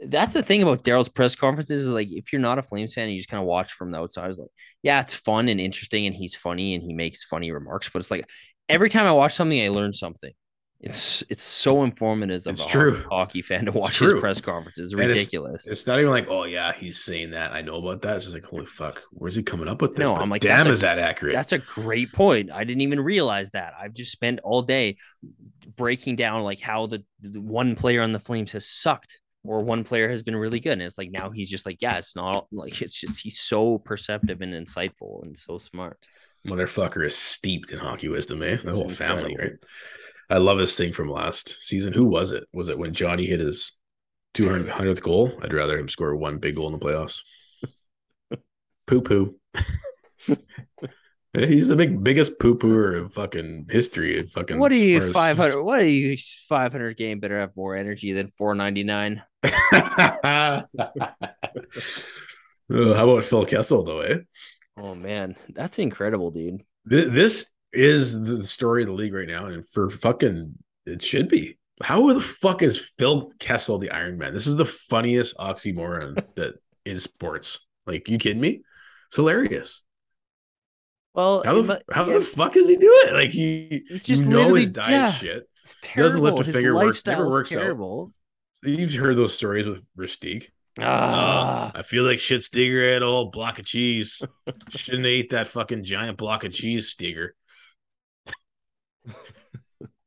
[0.00, 3.04] That's the thing about Daryl's press conferences is like if you're not a Flames fan,
[3.04, 4.30] and you just kind of watch from the outside.
[4.30, 4.50] It's like,
[4.80, 7.88] yeah, it's fun and interesting, and he's funny and he makes funny remarks.
[7.88, 8.24] But it's like
[8.68, 10.32] every time I watch something, I learn something.
[10.80, 13.04] It's it's so informative It's a true.
[13.10, 14.86] hockey- fan to watch his press conferences.
[14.86, 15.66] It's And it's- ridiculous.
[15.66, 17.52] It's not even like, oh yeah, he's saying that.
[17.52, 18.14] I know about that.
[18.16, 20.04] It's just like, holy fuck, where's he coming up with this?
[20.04, 21.34] No, But I'm like, damn, a- is that accurate?
[21.34, 22.52] That's a great point.
[22.52, 23.72] I didn't even realize that.
[23.76, 24.98] I've just spent all day
[25.76, 29.82] breaking down like how the, the one player on the Flames has sucked or one
[29.82, 30.74] player has been really good.
[30.74, 33.78] And it's like now he's just like, yeah, it's not like it's just he's so
[33.78, 35.98] perceptive and insightful and so smart.
[36.46, 38.56] Motherfucker is steeped in hockey wisdom, eh?
[38.56, 39.52] The whole family, right?
[40.30, 41.92] I love this thing from last season.
[41.92, 42.44] Who was it?
[42.52, 43.78] Was it when Johnny hit his
[44.34, 45.32] 200th goal?
[45.42, 47.20] I'd rather him score one big goal in the playoffs.
[48.86, 49.36] poo poo.
[51.34, 54.18] He's the big biggest poo pooer of fucking history.
[54.18, 55.62] Of fucking What are you five hundred?
[55.62, 56.16] What are you
[56.48, 59.22] five hundred game better have more energy than four ninety nine?
[59.42, 60.64] How
[62.70, 64.00] about Phil Kessel though?
[64.00, 64.18] Eh,
[64.80, 66.62] Oh man, that's incredible, dude.
[66.88, 70.54] Th- this is the story of the league right now, and for fucking
[70.86, 71.58] it should be.
[71.82, 74.34] How the fuck is Phil Kessel the Iron Man?
[74.34, 76.54] This is the funniest oxymoron that
[76.84, 77.60] is sports.
[77.86, 78.62] Like, you kidding me?
[79.08, 79.84] It's hilarious.
[81.14, 83.14] Well, How the, how the fuck is he do it?
[83.14, 85.10] Like he, It's just you know his diet yeah.
[85.12, 85.48] shit.
[85.64, 86.40] it's doesn't lift terrible.
[86.40, 87.60] a His finger, works- never works out.
[87.60, 88.12] terrible.
[88.62, 90.48] You've heard those stories with Ristig.
[90.80, 94.22] Ah, I feel like shit Steger ate a whole block of cheese.
[94.70, 97.34] Shouldn't have ate that fucking giant block of cheese, Steger.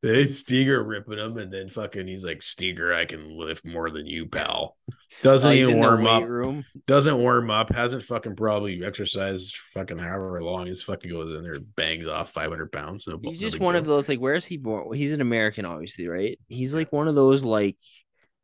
[0.04, 4.08] Hey, Steger ripping him, and then fucking he's like, Steger, I can lift more than
[4.08, 4.76] you, pal.
[5.22, 6.24] Doesn't Oh, even warm up.
[6.24, 6.66] room.
[6.88, 7.70] Doesn't warm up.
[7.70, 10.66] Hasn't fucking probably exercised fucking however long.
[10.66, 13.06] He's fucking goes in there, bangs off 500 pounds.
[13.08, 14.92] No, He's just big one of those like where's he born?
[14.98, 16.40] He's an American, obviously, right?
[16.48, 17.78] He's like one of those like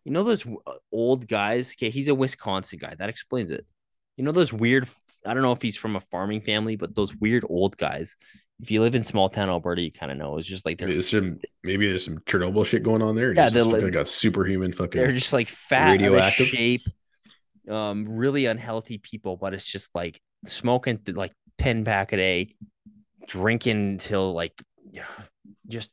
[0.07, 1.75] you know those uh, old guys.
[1.77, 2.95] Okay, he's a Wisconsin guy.
[2.97, 3.65] That explains it.
[4.15, 4.87] You know those weird.
[5.25, 8.15] I don't know if he's from a farming family, but those weird old guys.
[8.61, 10.37] If you live in small town Alberta, you kind of know.
[10.37, 13.33] It's just like they're There's some maybe there's some Chernobyl shit going on there.
[13.33, 15.01] Yeah, they're like- got superhuman fucking.
[15.01, 16.47] they're just like fat, radioactive.
[16.47, 16.83] shape,
[17.69, 19.35] um, really unhealthy people.
[19.35, 22.55] But it's just like smoking like ten pack a day,
[23.27, 24.53] drinking till like
[25.67, 25.91] just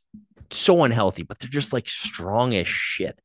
[0.51, 1.23] so unhealthy.
[1.23, 3.19] But they're just like strong as shit.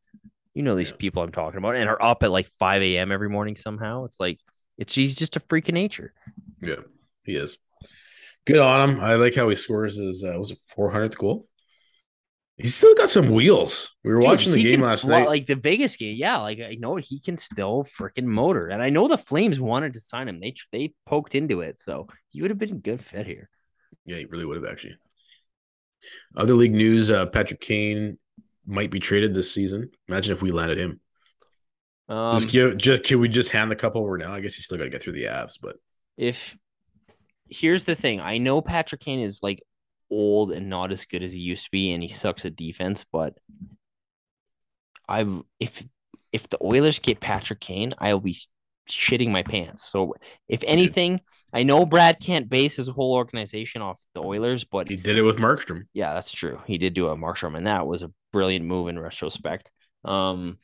[0.54, 0.96] You know these Yeah.
[0.96, 3.12] people I'm talking about, and are up at like five a.m.
[3.12, 4.04] every morning somehow.
[4.04, 4.38] It's like
[4.78, 6.12] it's he's just a freak of nature.
[6.60, 6.76] Yeah,
[7.24, 7.56] he is.
[8.46, 9.00] Good on him.
[9.00, 11.46] I like how he scores his uh, was it 400th goal.
[12.56, 13.94] He's still got some wheels.
[14.04, 15.28] We were Dude, watching the game last fly- night.
[15.28, 16.16] like the Vegas game.
[16.18, 19.94] Yeah, like I know he can still freaking motor, and I know the Flames wanted
[19.94, 20.40] to sign him.
[20.40, 23.48] They they poked into it, so he would have been a good fit here.
[24.04, 24.96] yeah, he really would have actually.
[26.36, 28.18] Other league news: uh, Patrick Kane
[28.70, 29.90] might be traded this season.
[30.08, 31.00] Imagine if we landed him.
[32.08, 34.32] Um, just give, just can we just hand the cup over now?
[34.32, 35.76] I guess you still got to get through the Avs, but
[36.16, 36.56] if
[37.48, 39.62] here's the thing, I know Patrick Kane is like
[40.10, 43.04] old and not as good as he used to be, and he sucks at defense.
[43.12, 43.34] But
[45.08, 45.24] I,
[45.58, 45.84] if
[46.32, 48.36] if the Oilers get Patrick Kane, I'll be
[48.88, 49.90] shitting my pants.
[49.90, 50.14] So
[50.48, 51.20] if anything,
[51.52, 55.22] I know Brad can't base his whole organization off the Oilers, but He did it
[55.22, 55.84] with Markstrom.
[55.92, 56.60] yeah, that's true.
[56.66, 59.70] He did do a Markstrom, and that was a brilliant move in retrospect.
[60.04, 60.58] Um,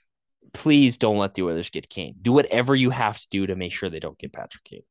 [0.52, 2.16] please don't let the Oilers get Kane.
[2.20, 4.82] Do whatever you have to do to make sure they don't get Patrick Kane.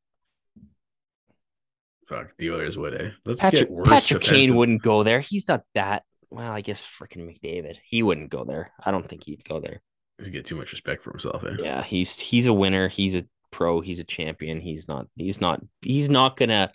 [2.07, 3.09] Fuck, the Oilers would, eh?
[3.25, 3.87] Let's Patrick, get worse.
[3.87, 5.21] Patrick Kane wouldn't go there.
[5.21, 6.03] He's not that.
[6.29, 7.77] Well, I guess freaking McDavid.
[7.83, 8.71] He wouldn't go there.
[8.83, 9.81] I don't think he'd go there.
[10.17, 11.55] He's get too much respect for himself, eh?
[11.59, 12.87] Yeah, he's he's a winner.
[12.87, 13.81] He's a pro.
[13.81, 14.61] He's a champion.
[14.61, 15.07] He's not.
[15.15, 15.61] He's not.
[15.81, 16.71] He's not gonna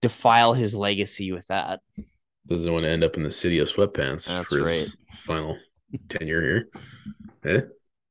[0.00, 1.80] defile his legacy with that.
[2.46, 5.56] Doesn't want to end up in the city of sweatpants That's for his final
[6.08, 6.68] tenure here.
[7.44, 7.60] Eh?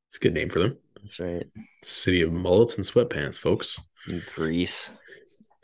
[0.07, 0.77] It's a good name for them.
[0.95, 1.45] That's right.
[1.83, 3.79] City of mullets and sweatpants, folks.
[4.07, 4.89] In Greece.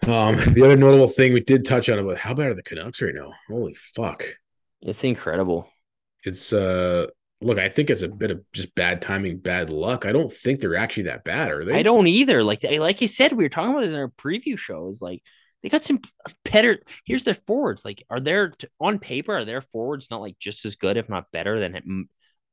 [0.03, 3.01] Um, the other notable thing we did touch on about how bad are the Canucks
[3.01, 3.33] right now?
[3.47, 4.23] Holy fuck.
[4.81, 5.67] It's incredible.
[6.23, 7.07] It's uh
[7.41, 10.05] look, I think it's a bit of just bad timing, bad luck.
[10.05, 11.73] I don't think they're actually that bad, are they?
[11.73, 12.43] I don't either.
[12.43, 15.01] Like like I said, we were talking about this in our preview shows.
[15.01, 15.21] Like
[15.61, 15.99] they got some
[16.45, 16.79] better.
[17.05, 17.83] Here's their forwards.
[17.83, 19.37] Like, are there on paper?
[19.37, 22.03] Are their forwards not like just as good, if not better, than mm,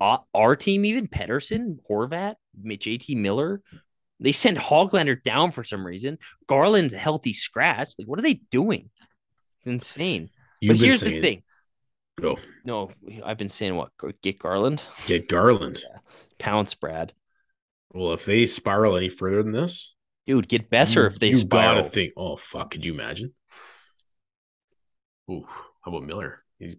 [0.01, 0.85] uh, our team?
[0.85, 2.35] Even Pettersson, Horvat,
[2.65, 3.63] JT Miller.
[4.19, 6.19] They sent Hoglander down for some reason.
[6.49, 7.93] Garland's a healthy scratch.
[7.99, 8.91] Like, what are they doing?
[9.59, 10.31] It's insane.
[10.61, 11.43] You've but here's the thing.
[12.21, 12.91] Go No,
[13.25, 13.91] I've been saying what?
[14.23, 15.83] Get Garland, get Garland.
[16.39, 17.13] pounce Brad,
[17.93, 19.95] Well, if they spiral any further than this,
[20.27, 20.49] dude.
[20.49, 21.83] Get Boeser you- if they you spiral.
[21.83, 23.33] gotta think, oh fuck, could you imagine?
[25.31, 25.45] Ooh,
[25.85, 26.43] how about Miller?
[26.59, 26.77] He's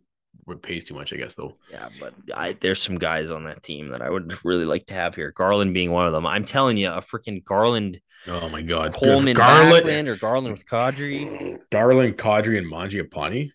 [0.61, 1.57] pays too much, I guess, though.
[1.69, 4.93] Yeah, but I, there's some guys on that team that I would really like to
[4.93, 5.31] have here.
[5.35, 6.25] Garland being one of them.
[6.25, 8.93] I'm telling you, a freaking Garland, Oh my god.
[8.93, 11.59] Coleman, Garland, Backlund, or Garland with Kadri.
[11.71, 13.11] Garland, Kadri, and Mangiapane.
[13.31, 13.49] Can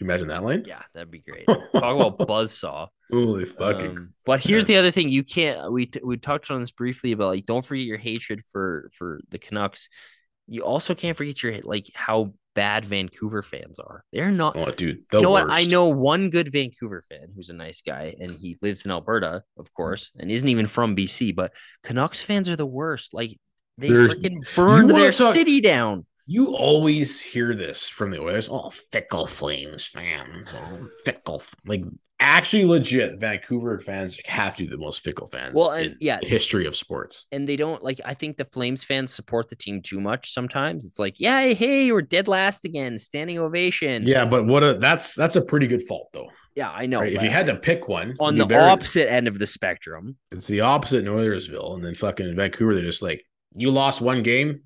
[0.00, 0.64] you imagine that line?
[0.66, 1.46] Yeah, that'd be great.
[1.46, 2.88] Talk about buzzsaw.
[3.10, 5.70] Holy fucking Um, but here's the other thing: you can't.
[5.72, 9.38] We we touched on this briefly about like don't forget your hatred for for the
[9.38, 9.88] Canucks.
[10.46, 14.04] You also can't forget your like how bad Vancouver fans are.
[14.12, 14.56] They're not.
[14.56, 15.04] Oh, dude.
[15.12, 15.50] You know what?
[15.50, 19.42] I know one good Vancouver fan who's a nice guy, and he lives in Alberta,
[19.58, 21.34] of course, and isn't even from BC.
[21.34, 21.52] But
[21.82, 23.12] Canucks fans are the worst.
[23.14, 23.38] Like
[23.78, 26.06] they There's- freaking burned their talk- city down.
[26.26, 28.48] You always hear this from the Oilers.
[28.50, 30.54] Oh, fickle Flames fans.
[30.56, 31.42] Oh, fickle.
[31.66, 31.82] Like,
[32.20, 36.18] actually, legit, Vancouver fans have to be the most fickle fans Well, and in yeah,
[36.20, 37.26] the history of sports.
[37.32, 38.00] and they don't like.
[38.04, 40.32] I think the Flames fans support the team too much.
[40.32, 44.06] Sometimes it's like, yeah, hey, we're dead last again, standing ovation.
[44.06, 46.30] Yeah, but what a that's that's a pretty good fault though.
[46.54, 47.00] yeah, I know.
[47.00, 47.12] right?
[47.12, 50.46] If you had to pick one on the better- opposite end of the spectrum, it's
[50.46, 54.22] the opposite in Oilersville, and then fucking in Vancouver, they're just like, you lost one
[54.22, 54.62] game.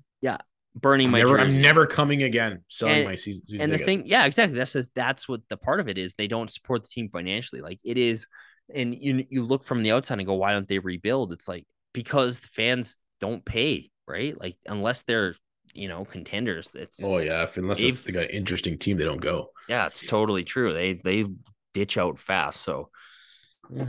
[0.75, 1.55] Burning I'm my never, jersey.
[1.55, 2.63] I'm never coming again.
[2.67, 3.45] Selling And- my season.
[3.47, 6.13] season and the thing yeah exactly That says that's what the part of it is
[6.13, 8.27] they don't support the team financially like it is
[8.73, 11.65] and you you look from the outside and go why don't they rebuild it's like
[11.93, 15.35] because the fans don't pay right like unless they're
[15.73, 19.05] you know contenders it's Oh yeah, if, unless if They've- got an interesting team, they
[19.05, 19.49] don't go.
[19.67, 21.25] yeah it's totally true they they
[21.73, 22.89] ditch out fast so
[23.67, 23.83] hmm.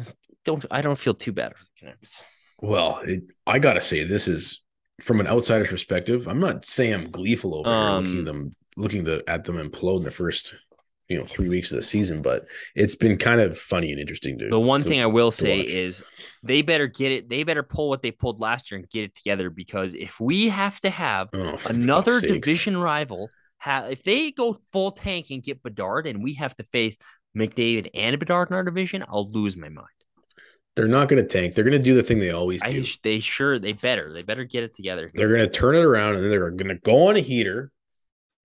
[0.45, 2.22] don't i don't feel too bad for the Canucks.
[2.62, 4.61] Well, it, I gotta say, this is
[5.01, 6.27] from an outsider's perspective.
[6.29, 9.99] I'm not saying I'm gleeful over here looking Um, them looking to, at them implode
[9.99, 10.55] in the first,
[11.09, 12.45] you know, three weeks of the season, but
[12.75, 14.49] it's been kind of funny and interesting to.
[14.49, 15.67] The one to- thing I will say watch.
[15.69, 16.03] is
[16.43, 17.29] they better get it.
[17.29, 20.49] They better pull what they pulled last year and get it together because if we
[20.49, 22.33] have to have Oh, another fuck's sakes.
[22.47, 23.29] division rival,
[23.59, 26.97] ha- if they go full tank and get Bedard and we have to face
[27.37, 29.87] McDavid and Bedard in our division, I'll lose my mind.
[30.81, 31.55] They're not going to tank.
[31.55, 32.83] They're going to do the thing they always do.
[32.83, 35.11] sh- they sure they better they better get it together.
[35.12, 37.70] They're going to turn it around and then they're going to go on a heater,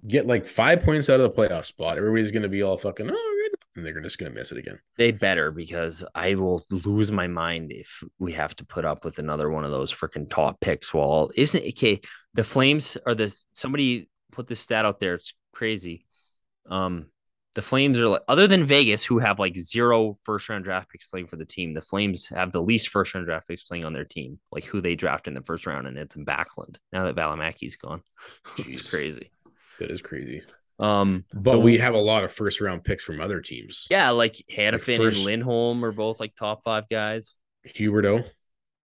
[0.05, 1.97] get like five points out of the playoff spot.
[1.97, 4.57] Everybody's going to be all fucking, oh, good," and they're just going to miss it
[4.57, 4.79] again.
[4.97, 9.17] They better because I will lose my mind if we have to put up with
[9.17, 10.93] another one of those freaking top picks.
[10.93, 12.01] Well, isn't it okay?
[12.33, 15.13] The Flames are the somebody put this stat out there.
[15.13, 16.05] It's crazy.
[16.69, 17.05] Um,
[17.55, 21.07] the Flames are like other than Vegas, who have like zero first round draft picks
[21.07, 21.73] playing for the team.
[21.73, 24.81] The Flames have the least first round draft picks playing on their team, like who
[24.81, 26.75] they draft in the first round, and it's in Backlund.
[26.93, 28.01] Now that Valimaki's gone,
[28.57, 29.31] it's crazy.
[29.79, 30.43] That is crazy.
[30.77, 33.87] Um, But we have a lot of first round picks from other teams.
[33.89, 37.35] yeah, like Hanifin first- and Lindholm are both like top five guys.
[37.77, 38.25] Huberdeau,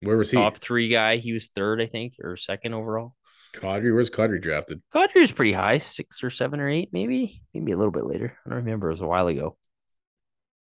[0.01, 0.37] where was he?
[0.37, 1.17] top three guy.
[1.17, 3.15] He was third, I think, or second overall.
[3.55, 4.81] Kadri, where's Kadri drafted?
[4.93, 8.37] Kadri was pretty high, six or seven or eight, maybe, maybe a little bit later.
[8.45, 8.89] I don't remember.
[8.89, 9.57] It was a while ago.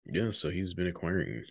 [0.05, 1.43] Yeah, so he's been acquiring.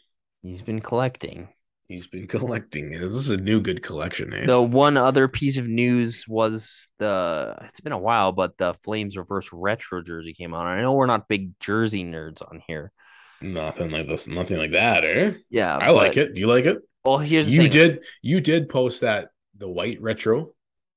[0.43, 1.49] He's been collecting.
[1.89, 2.91] He's been collecting.
[2.91, 4.47] This is a new good collection, eh?
[4.47, 7.57] The one other piece of news was the.
[7.63, 10.67] It's been a while, but the Flames reverse retro jersey came out.
[10.67, 12.93] I know we're not big jersey nerds on here.
[13.43, 14.27] Nothing like this.
[14.27, 15.33] Nothing like that, eh?
[15.51, 16.33] Yeah, I like it.
[16.35, 16.79] Do you like it?
[17.05, 17.71] Well, here's the You thing.
[17.73, 18.05] did.
[18.23, 19.29] You did post that
[19.59, 20.54] the white retro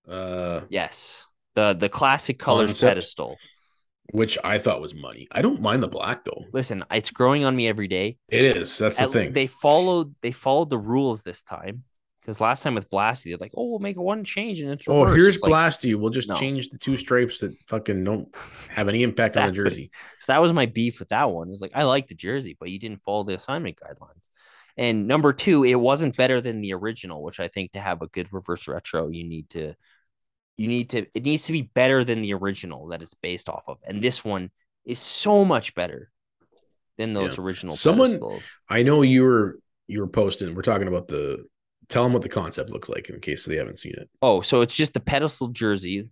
[0.08, 1.26] uh, Yes.
[1.56, 2.90] The the classic colors Concept.
[2.92, 3.38] pedestal.
[4.12, 5.28] which I thought was money.
[5.32, 6.46] I don't mind the black though.
[6.54, 8.18] Listen, it's growing on me every day.
[8.30, 8.78] It is.
[8.78, 9.34] That's the At- thing.
[9.34, 11.84] They followed they followed the rules this time.
[12.22, 15.06] Because last time with Blasty, they're like, oh, we'll make one change and it's oh,
[15.06, 15.96] here's It's like- Blasty.
[15.96, 16.36] We'll just No.
[16.36, 18.28] change the two stripes that fucking don't
[18.70, 19.92] have any impact on the jersey.
[20.20, 21.48] So that was my beef with that one.
[21.48, 24.28] It was like I like the jersey, but you didn't follow the assignment guidelines.
[24.78, 28.08] And number two, it wasn't better than the original, which I think to have a
[28.08, 29.74] good reverse retro, you need to
[30.58, 33.66] you need to it needs to be better than the original that it's based off
[33.68, 33.78] of.
[33.88, 34.50] And this one
[34.86, 36.10] is so much better
[36.98, 38.44] than those original Someone- pedestals.
[38.70, 40.54] I know you were you were posting.
[40.56, 41.46] We're talking about the.
[41.90, 44.10] Tell them what the concept looks like in case they haven't seen it.
[44.22, 46.10] Oh, so it's just the pedestal jersey,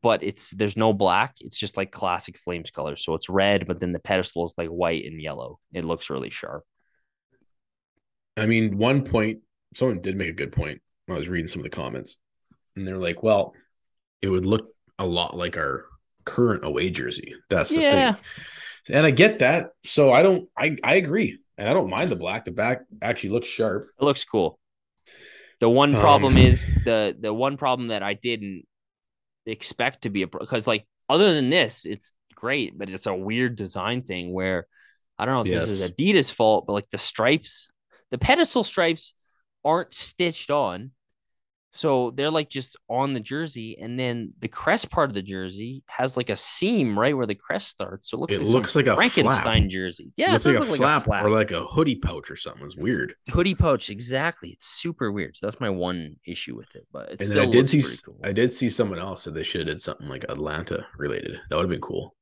[0.00, 1.34] but it's there's no black.
[1.40, 2.94] It's just like classic flames color.
[2.94, 5.58] So it's red, but then the pedestal is like white and yellow.
[5.72, 6.62] It looks really sharp.
[8.36, 9.40] I mean, one point,
[9.74, 10.80] someone did make a good point.
[11.06, 12.16] when I was reading some of the comments,
[12.76, 13.54] and they're like, "Well,
[14.22, 15.86] it would look a lot like our
[16.24, 17.82] current away jersey." That's the Yeah.
[17.82, 18.18] thing,
[18.90, 19.72] and I get that.
[19.84, 20.48] So I don't.
[20.58, 22.44] I I agree, and I don't mind the black.
[22.44, 23.90] The back actually looks sharp.
[24.00, 24.58] It looks cool.
[25.60, 28.64] The one Um, problem is the the one problem that I didn't
[29.46, 33.56] expect to be a because like other than this, it's great, but it's a weird
[33.56, 34.66] design thing where
[35.18, 35.82] I don't know if this is Yes.
[35.82, 37.68] Adidas' fault, but like the stripes,
[38.10, 39.14] the pedestal stripes
[39.64, 40.92] aren't stitched on.
[41.78, 45.84] So they're like just on the jersey, and then the crest part of the jersey
[45.86, 48.10] has like a seam right where the crest starts.
[48.10, 49.70] So it looks It like looks like a Frankenstein flap.
[49.70, 50.12] jersey.
[50.16, 52.36] Yeah, it looks it like, a, look flap flap or like a hoodie pouch or
[52.36, 52.64] something.
[52.64, 53.14] It's weird.
[53.30, 57.20] hoodie pouch exactly it's super weird so that's my one issue with it but it
[57.20, 58.18] and still then I did see, cool.
[58.24, 61.38] I did see someone else said they should have did something like Atlanta related.
[61.48, 62.16] That would have been cool.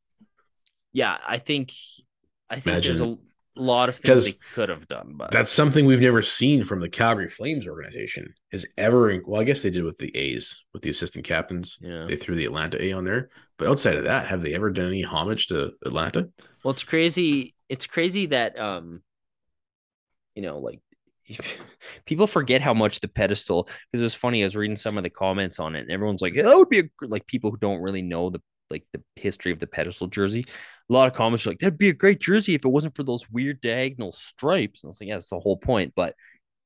[0.92, 1.72] yeah i think
[2.50, 3.16] i think there's a
[3.56, 6.80] Imagine- lot of things they could have done but That's something we've never seen from
[6.80, 8.34] the Calgary Flames organization.
[8.52, 11.78] Is ever well, I guess they did with the A's with the assistant captains.
[11.80, 14.70] yeah They threw the Atlanta A on there, but outside of that, have they ever
[14.70, 16.28] done any homage to Atlanta?
[16.64, 19.00] well it's crazy it's crazy that um
[20.34, 20.80] you know like
[22.06, 25.02] people forget how much the pedestal because it was funny i was reading some of
[25.04, 27.80] the comments on it and everyone's like that would be a, like people who don't
[27.80, 28.40] really know the
[28.70, 30.44] like the history of the pedestal jersey
[30.88, 33.02] a lot of comments are like that'd be a great jersey if it wasn't for
[33.02, 36.14] those weird diagonal stripes and i was like yeah that's the whole point but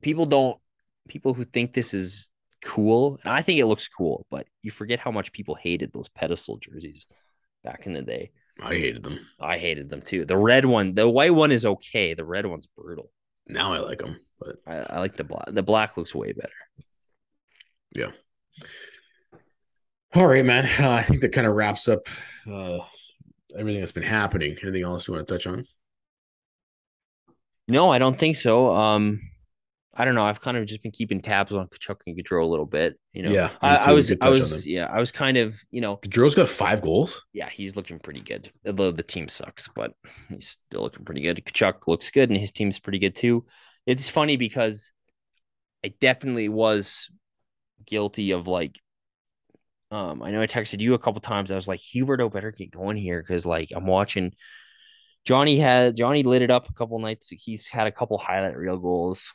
[0.02, 0.58] people don't
[1.08, 2.28] people who think this is
[2.62, 6.08] cool and i think it looks cool but you forget how much people hated those
[6.08, 7.06] pedestal jerseys
[7.64, 8.30] back in the day
[8.62, 9.18] I hated them.
[9.40, 10.24] I hated them too.
[10.24, 12.14] The red one, the white one is okay.
[12.14, 13.10] The red one's brutal.
[13.46, 15.46] Now I like them, but I, I like the black.
[15.48, 16.52] The black looks way better.
[20.14, 20.66] All right, man.
[20.82, 22.08] Uh, I think that kind of wraps up
[22.50, 22.78] uh,
[23.56, 24.56] everything that's been happening.
[24.62, 25.64] Anything else you want to touch on?
[27.68, 28.74] No, I don't think so.
[28.74, 29.20] Um,
[29.94, 30.24] I don't know.
[30.24, 32.98] I've kind of just been keeping tabs on Tkachuk and Gaudreau a little bit.
[33.12, 35.96] You know, Yeah, I, I was, I was, yeah, I was kind of, you know,
[35.98, 37.22] Gaudreau's got five goals.
[37.32, 38.50] yeah, he's looking pretty good.
[38.66, 39.92] Although the team sucks, but
[40.28, 41.44] he's still looking pretty good.
[41.44, 43.44] Tkachuk looks good, and his team's pretty good too.
[43.86, 44.90] It's funny because
[45.84, 47.10] I definitely was
[47.86, 48.80] guilty of like,
[49.90, 51.50] um, I know I texted you a couple times.
[51.50, 54.32] I was like, Huberdeau better get going here because like I'm watching.
[55.24, 57.28] Johnny had Johnny lit it up a couple nights.
[57.28, 59.32] He's had a couple highlight reel goals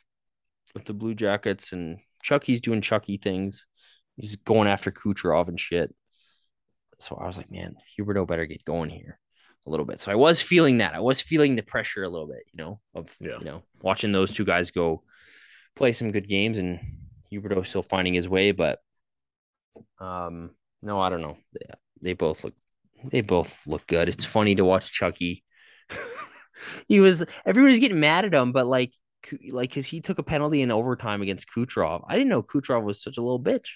[0.74, 3.66] with the Blue Jackets, and Chucky's doing Chucky things.
[4.16, 5.94] He's going after Kucherov and shit
[6.98, 9.18] so I was like, man, Huberdeau better get going here
[9.66, 10.00] a little bit.
[10.00, 10.94] So I was feeling that.
[10.94, 13.38] I was feeling the pressure a little bit, you know, of Yeah.
[13.38, 15.02] you know, watching those two guys go
[15.74, 16.80] play some good games and
[17.30, 18.78] Huberdeau still finding his way, but
[20.00, 20.50] um
[20.82, 21.36] no, I don't know.
[21.52, 21.66] They,
[22.02, 22.54] they both look
[23.10, 24.08] they both look good.
[24.08, 25.44] It's funny to watch Chucky.
[26.88, 28.92] he was everybody's getting mad at him, but like
[29.50, 32.04] like because he took a penalty in overtime against Kucherov.
[32.08, 33.68] I didn't know Kucherov was such a little bitch.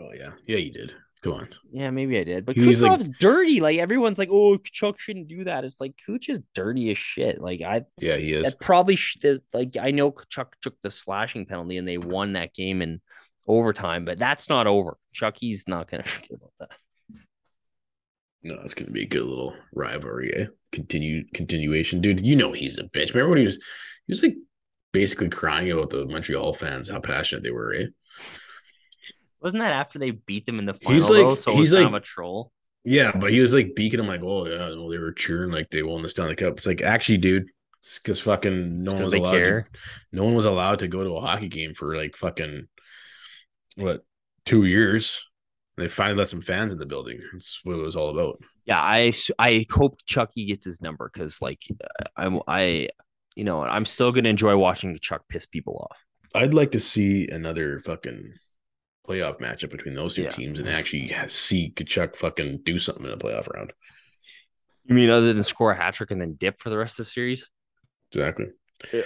[0.00, 0.94] Oh yeah, yeah, you did.
[1.22, 1.48] Come on.
[1.72, 2.46] Yeah, maybe I did.
[2.46, 3.60] But He's like- Kucherov's dirty.
[3.60, 5.64] Like everyone's like, oh, Chuck shouldn't do that.
[5.64, 7.40] It's like Kuch is dirty as shit.
[7.40, 8.44] Like I Yeah, he is.
[8.44, 12.34] that probably sh- that, like I know Chuck took the slashing penalty and they won
[12.34, 13.00] that game in
[13.48, 14.96] overtime, but that's not over.
[15.12, 16.70] Chucky's not gonna forget about that.
[18.42, 20.32] No, it's gonna be a good little rivalry.
[20.34, 20.46] Eh?
[20.72, 22.20] Continue continuation, dude.
[22.20, 23.14] You know he's a bitch.
[23.14, 23.56] Remember when he was
[24.06, 24.36] he was like
[24.92, 27.86] basically crying about the Montreal fans, how passionate they were, eh?
[29.40, 30.92] Wasn't that after they beat them in the final?
[30.98, 32.52] He's like- though, so he's like- a troll.
[32.84, 35.68] Yeah, but he was like beaking him like, oh yeah, well, they were cheering like
[35.68, 36.56] they won the Stanley Cup.
[36.56, 39.62] It's like actually, dude, it's because fucking no one was allowed care.
[39.62, 39.78] to,
[40.12, 42.66] no one was allowed to go to a hockey game for like fucking
[43.78, 44.04] what
[44.44, 45.22] two years.
[45.76, 47.20] They finally let some fans in the building.
[47.32, 48.40] That's what it was all about.
[48.64, 52.88] Yeah, I I hope Chucky gets his number because like uh, I'm I
[53.36, 55.96] you know I'm still gonna enjoy watching Chuck piss people off.
[56.34, 58.34] I'd like to see another fucking
[59.08, 60.30] playoff matchup between those two Yeah.
[60.30, 63.72] teams and actually see Tkachuk fucking do something in the playoff round.
[64.84, 67.06] You mean other than score a hat trick and then dip for the rest of
[67.06, 67.48] the series?
[68.12, 68.46] Exactly.
[68.92, 69.02] Yeah.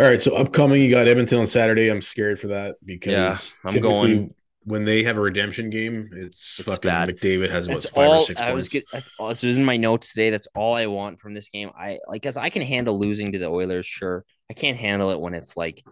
[0.00, 1.90] All right, so upcoming, you got Edmonton on Saturday.
[1.90, 3.36] I'm scared for that because Yeah,
[3.68, 4.34] I'm typically going-
[4.64, 6.08] when they have a redemption game.
[6.12, 7.08] It's, It's fucking bad.
[7.10, 8.54] McDavid has what That's five all or six I points.
[8.56, 10.30] was get, that's all so this is in my notes today.
[10.30, 11.70] That's all I want from this game.
[11.78, 14.24] I like cause I can handle losing to the Oilers, sure.
[14.50, 15.84] I can't handle it when it's like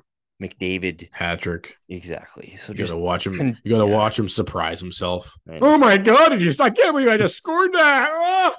[0.43, 1.09] McDavid.
[1.13, 1.77] Hat trick.
[1.91, 2.57] Exactly.
[2.57, 3.37] So You just gotta watch him.
[3.37, 3.95] con- you gotta yeah.
[3.97, 5.35] watch him surprise himself.
[5.61, 6.33] Oh my god!
[6.33, 8.55] I, just, I can't believe I just scored that.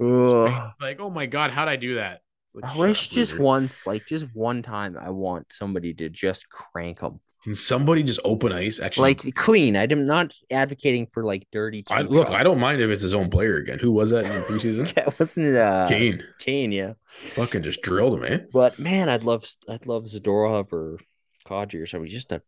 [0.00, 0.70] Ugh.
[0.80, 2.20] Like, oh my god, how'd I do that?
[2.54, 3.42] Like, I wish just loser.
[3.42, 8.20] once, like just one time, I want somebody to just crank them, Can somebody just
[8.24, 8.78] open ice?
[8.78, 9.74] Actually, like clean.
[9.74, 11.82] I'm not advocating for like dirty.
[11.88, 13.78] I, look, I don't mind if it's his own player again.
[13.78, 14.92] Who was that in the preseason?
[14.96, 16.22] Yeah, wasn't it uh, Kane.
[16.38, 16.92] Kane, yeah.
[17.34, 18.38] Fucking just drilled him, eh?
[18.52, 20.98] But man, I'd love I'd love Zadorov or
[21.46, 22.12] Kadri or somebody.
[22.12, 22.42] Just a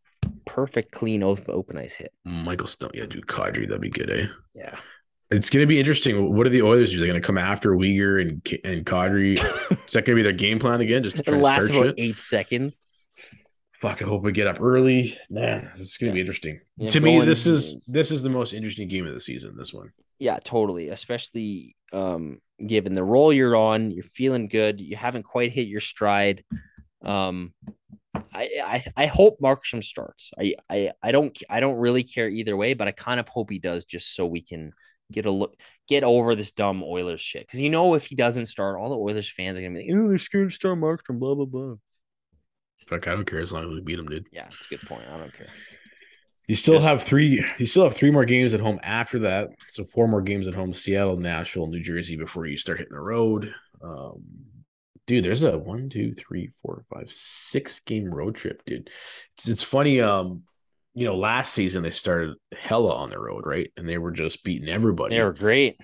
[0.46, 2.12] perfect clean open, open ice hit.
[2.24, 4.26] Michael Stone, yeah, dude, Kadri, that'd be good, eh?
[4.54, 4.76] Yeah.
[5.34, 6.34] It's gonna be interesting.
[6.34, 6.98] What are the Oilers do?
[6.98, 9.32] They're gonna come after Weegar and K- and Kadri.
[9.86, 11.02] Is that gonna be their game plan again?
[11.02, 12.04] Just to It try to lasts start about shit?
[12.04, 12.78] eight seconds.
[13.80, 15.14] Fuck, I hope we get up early.
[15.28, 16.60] Man, this is gonna be interesting.
[16.76, 19.56] Yeah, to me, this is this is the most interesting game of the season.
[19.56, 19.92] This one.
[20.18, 20.88] Yeah, totally.
[20.88, 24.80] Especially um given the role you're on, you're feeling good.
[24.80, 26.44] You haven't quite hit your stride.
[27.04, 27.52] Um
[28.32, 30.30] I, I I hope Markstrom starts.
[30.38, 33.50] I, I I don't I don't really care either way, but I kind of hope
[33.50, 34.72] he does just so we can
[35.12, 35.54] get a look
[35.88, 37.46] get over this dumb Oilers shit.
[37.46, 39.98] Because you know if he doesn't start, all the Oilers fans are gonna be like,
[39.98, 41.74] oh, they're scared to start Markstrom, blah blah blah.
[42.86, 44.26] Fuck, I don't care as long as we beat them, dude.
[44.30, 45.04] Yeah, that's a good point.
[45.08, 45.48] I don't care.
[46.46, 47.44] You still Just- have three.
[47.58, 49.48] You still have three more games at home after that.
[49.68, 52.16] So four more games at home: Seattle, Nashville, New Jersey.
[52.16, 54.22] Before you start hitting the road, um,
[55.06, 55.24] dude.
[55.24, 58.90] There's a one, two, three, four, five, six game road trip, dude.
[59.38, 60.02] It's, it's funny.
[60.02, 60.42] Um,
[60.94, 63.70] you know, last season they started hella on the road, right?
[63.76, 65.16] And they were just beating everybody.
[65.16, 65.76] They were great.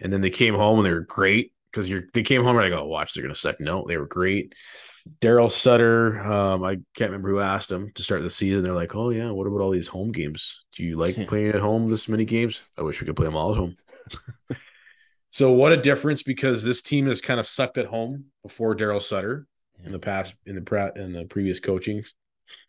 [0.00, 2.04] and then they came home and they were great because you're.
[2.12, 3.60] They came home and I go, watch, they're gonna suck.
[3.60, 4.54] No, they were great.
[5.20, 8.64] Darryl Sutter, um, I can't remember who asked him to start the season.
[8.64, 10.64] They're like, "Oh yeah, what about all these home games?
[10.74, 12.62] Do you like playing at home this many games?
[12.78, 13.76] I wish we could play them all at home."
[15.30, 19.02] so what a difference because this team has kind of sucked at home before Darryl
[19.02, 19.46] Sutter
[19.84, 22.02] in the past in the pra- in the previous coaching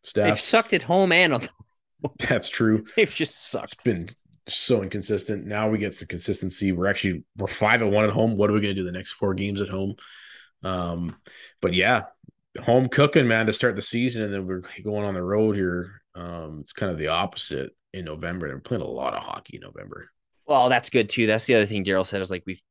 [0.04, 0.26] staff.
[0.26, 1.42] They've sucked at home and on
[2.20, 2.86] That's true.
[2.96, 3.84] they've just It's sucked.
[3.84, 4.08] been
[4.48, 5.46] so inconsistent.
[5.46, 6.72] Now we get some consistency.
[6.72, 8.38] We're actually we're five and one at home.
[8.38, 9.96] What are we going to do the next four games at home?
[10.64, 11.16] Um,
[11.62, 12.04] but yeah,
[12.64, 16.02] home cooking, man, to start the season, and then we're going on the road here.
[16.16, 18.48] Um, it's kind of the opposite in November.
[18.48, 20.10] We're playing a lot of hockey in November.
[20.48, 21.28] Well, that's good too.
[21.28, 22.62] That's the other thing Darryl said is like we've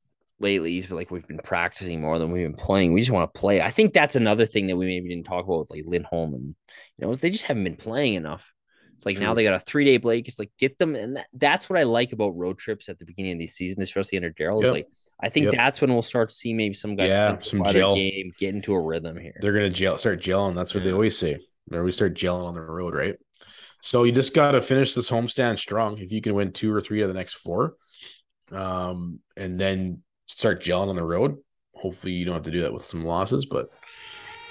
[0.41, 2.93] lately he's been like we've been practicing more than we've been playing.
[2.93, 3.61] We just want to play.
[3.61, 6.45] I think that's another thing that we maybe didn't talk about with like Lindholm and
[6.99, 8.45] you know is they just haven't been playing enough.
[8.97, 10.29] It's like now they got a three day break.
[10.29, 13.05] It's like get them, and that, that's what I like about road trips at the
[13.05, 14.63] beginning of the season, especially under Darryl.
[14.65, 14.87] Is like
[15.21, 15.55] I think Yep.
[15.55, 17.95] that's when we'll start to see maybe some guys Yeah, some gel.
[17.95, 19.37] game, get into a rhythm here.
[19.41, 20.55] They're gonna gel, start gelling.
[20.55, 21.39] That's what they always say.
[21.73, 23.17] Or we start gelling on the road, right?
[23.81, 25.99] So you just got to finish this homestand strong.
[25.99, 27.75] If you can win two or three of the next four,
[28.51, 31.37] um, and then start gelling on the road.
[31.75, 33.69] Hopefully, you don't have to do that with some losses, but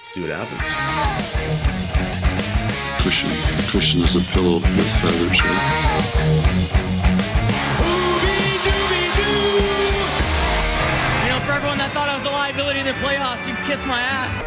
[0.03, 1.82] see what happens.
[3.03, 3.29] Cushion,
[3.67, 6.63] cushion is a pillow with feathers, right?
[11.23, 13.65] You know, for everyone that thought I was a liability in the playoffs, you can
[13.65, 14.41] kiss my ass.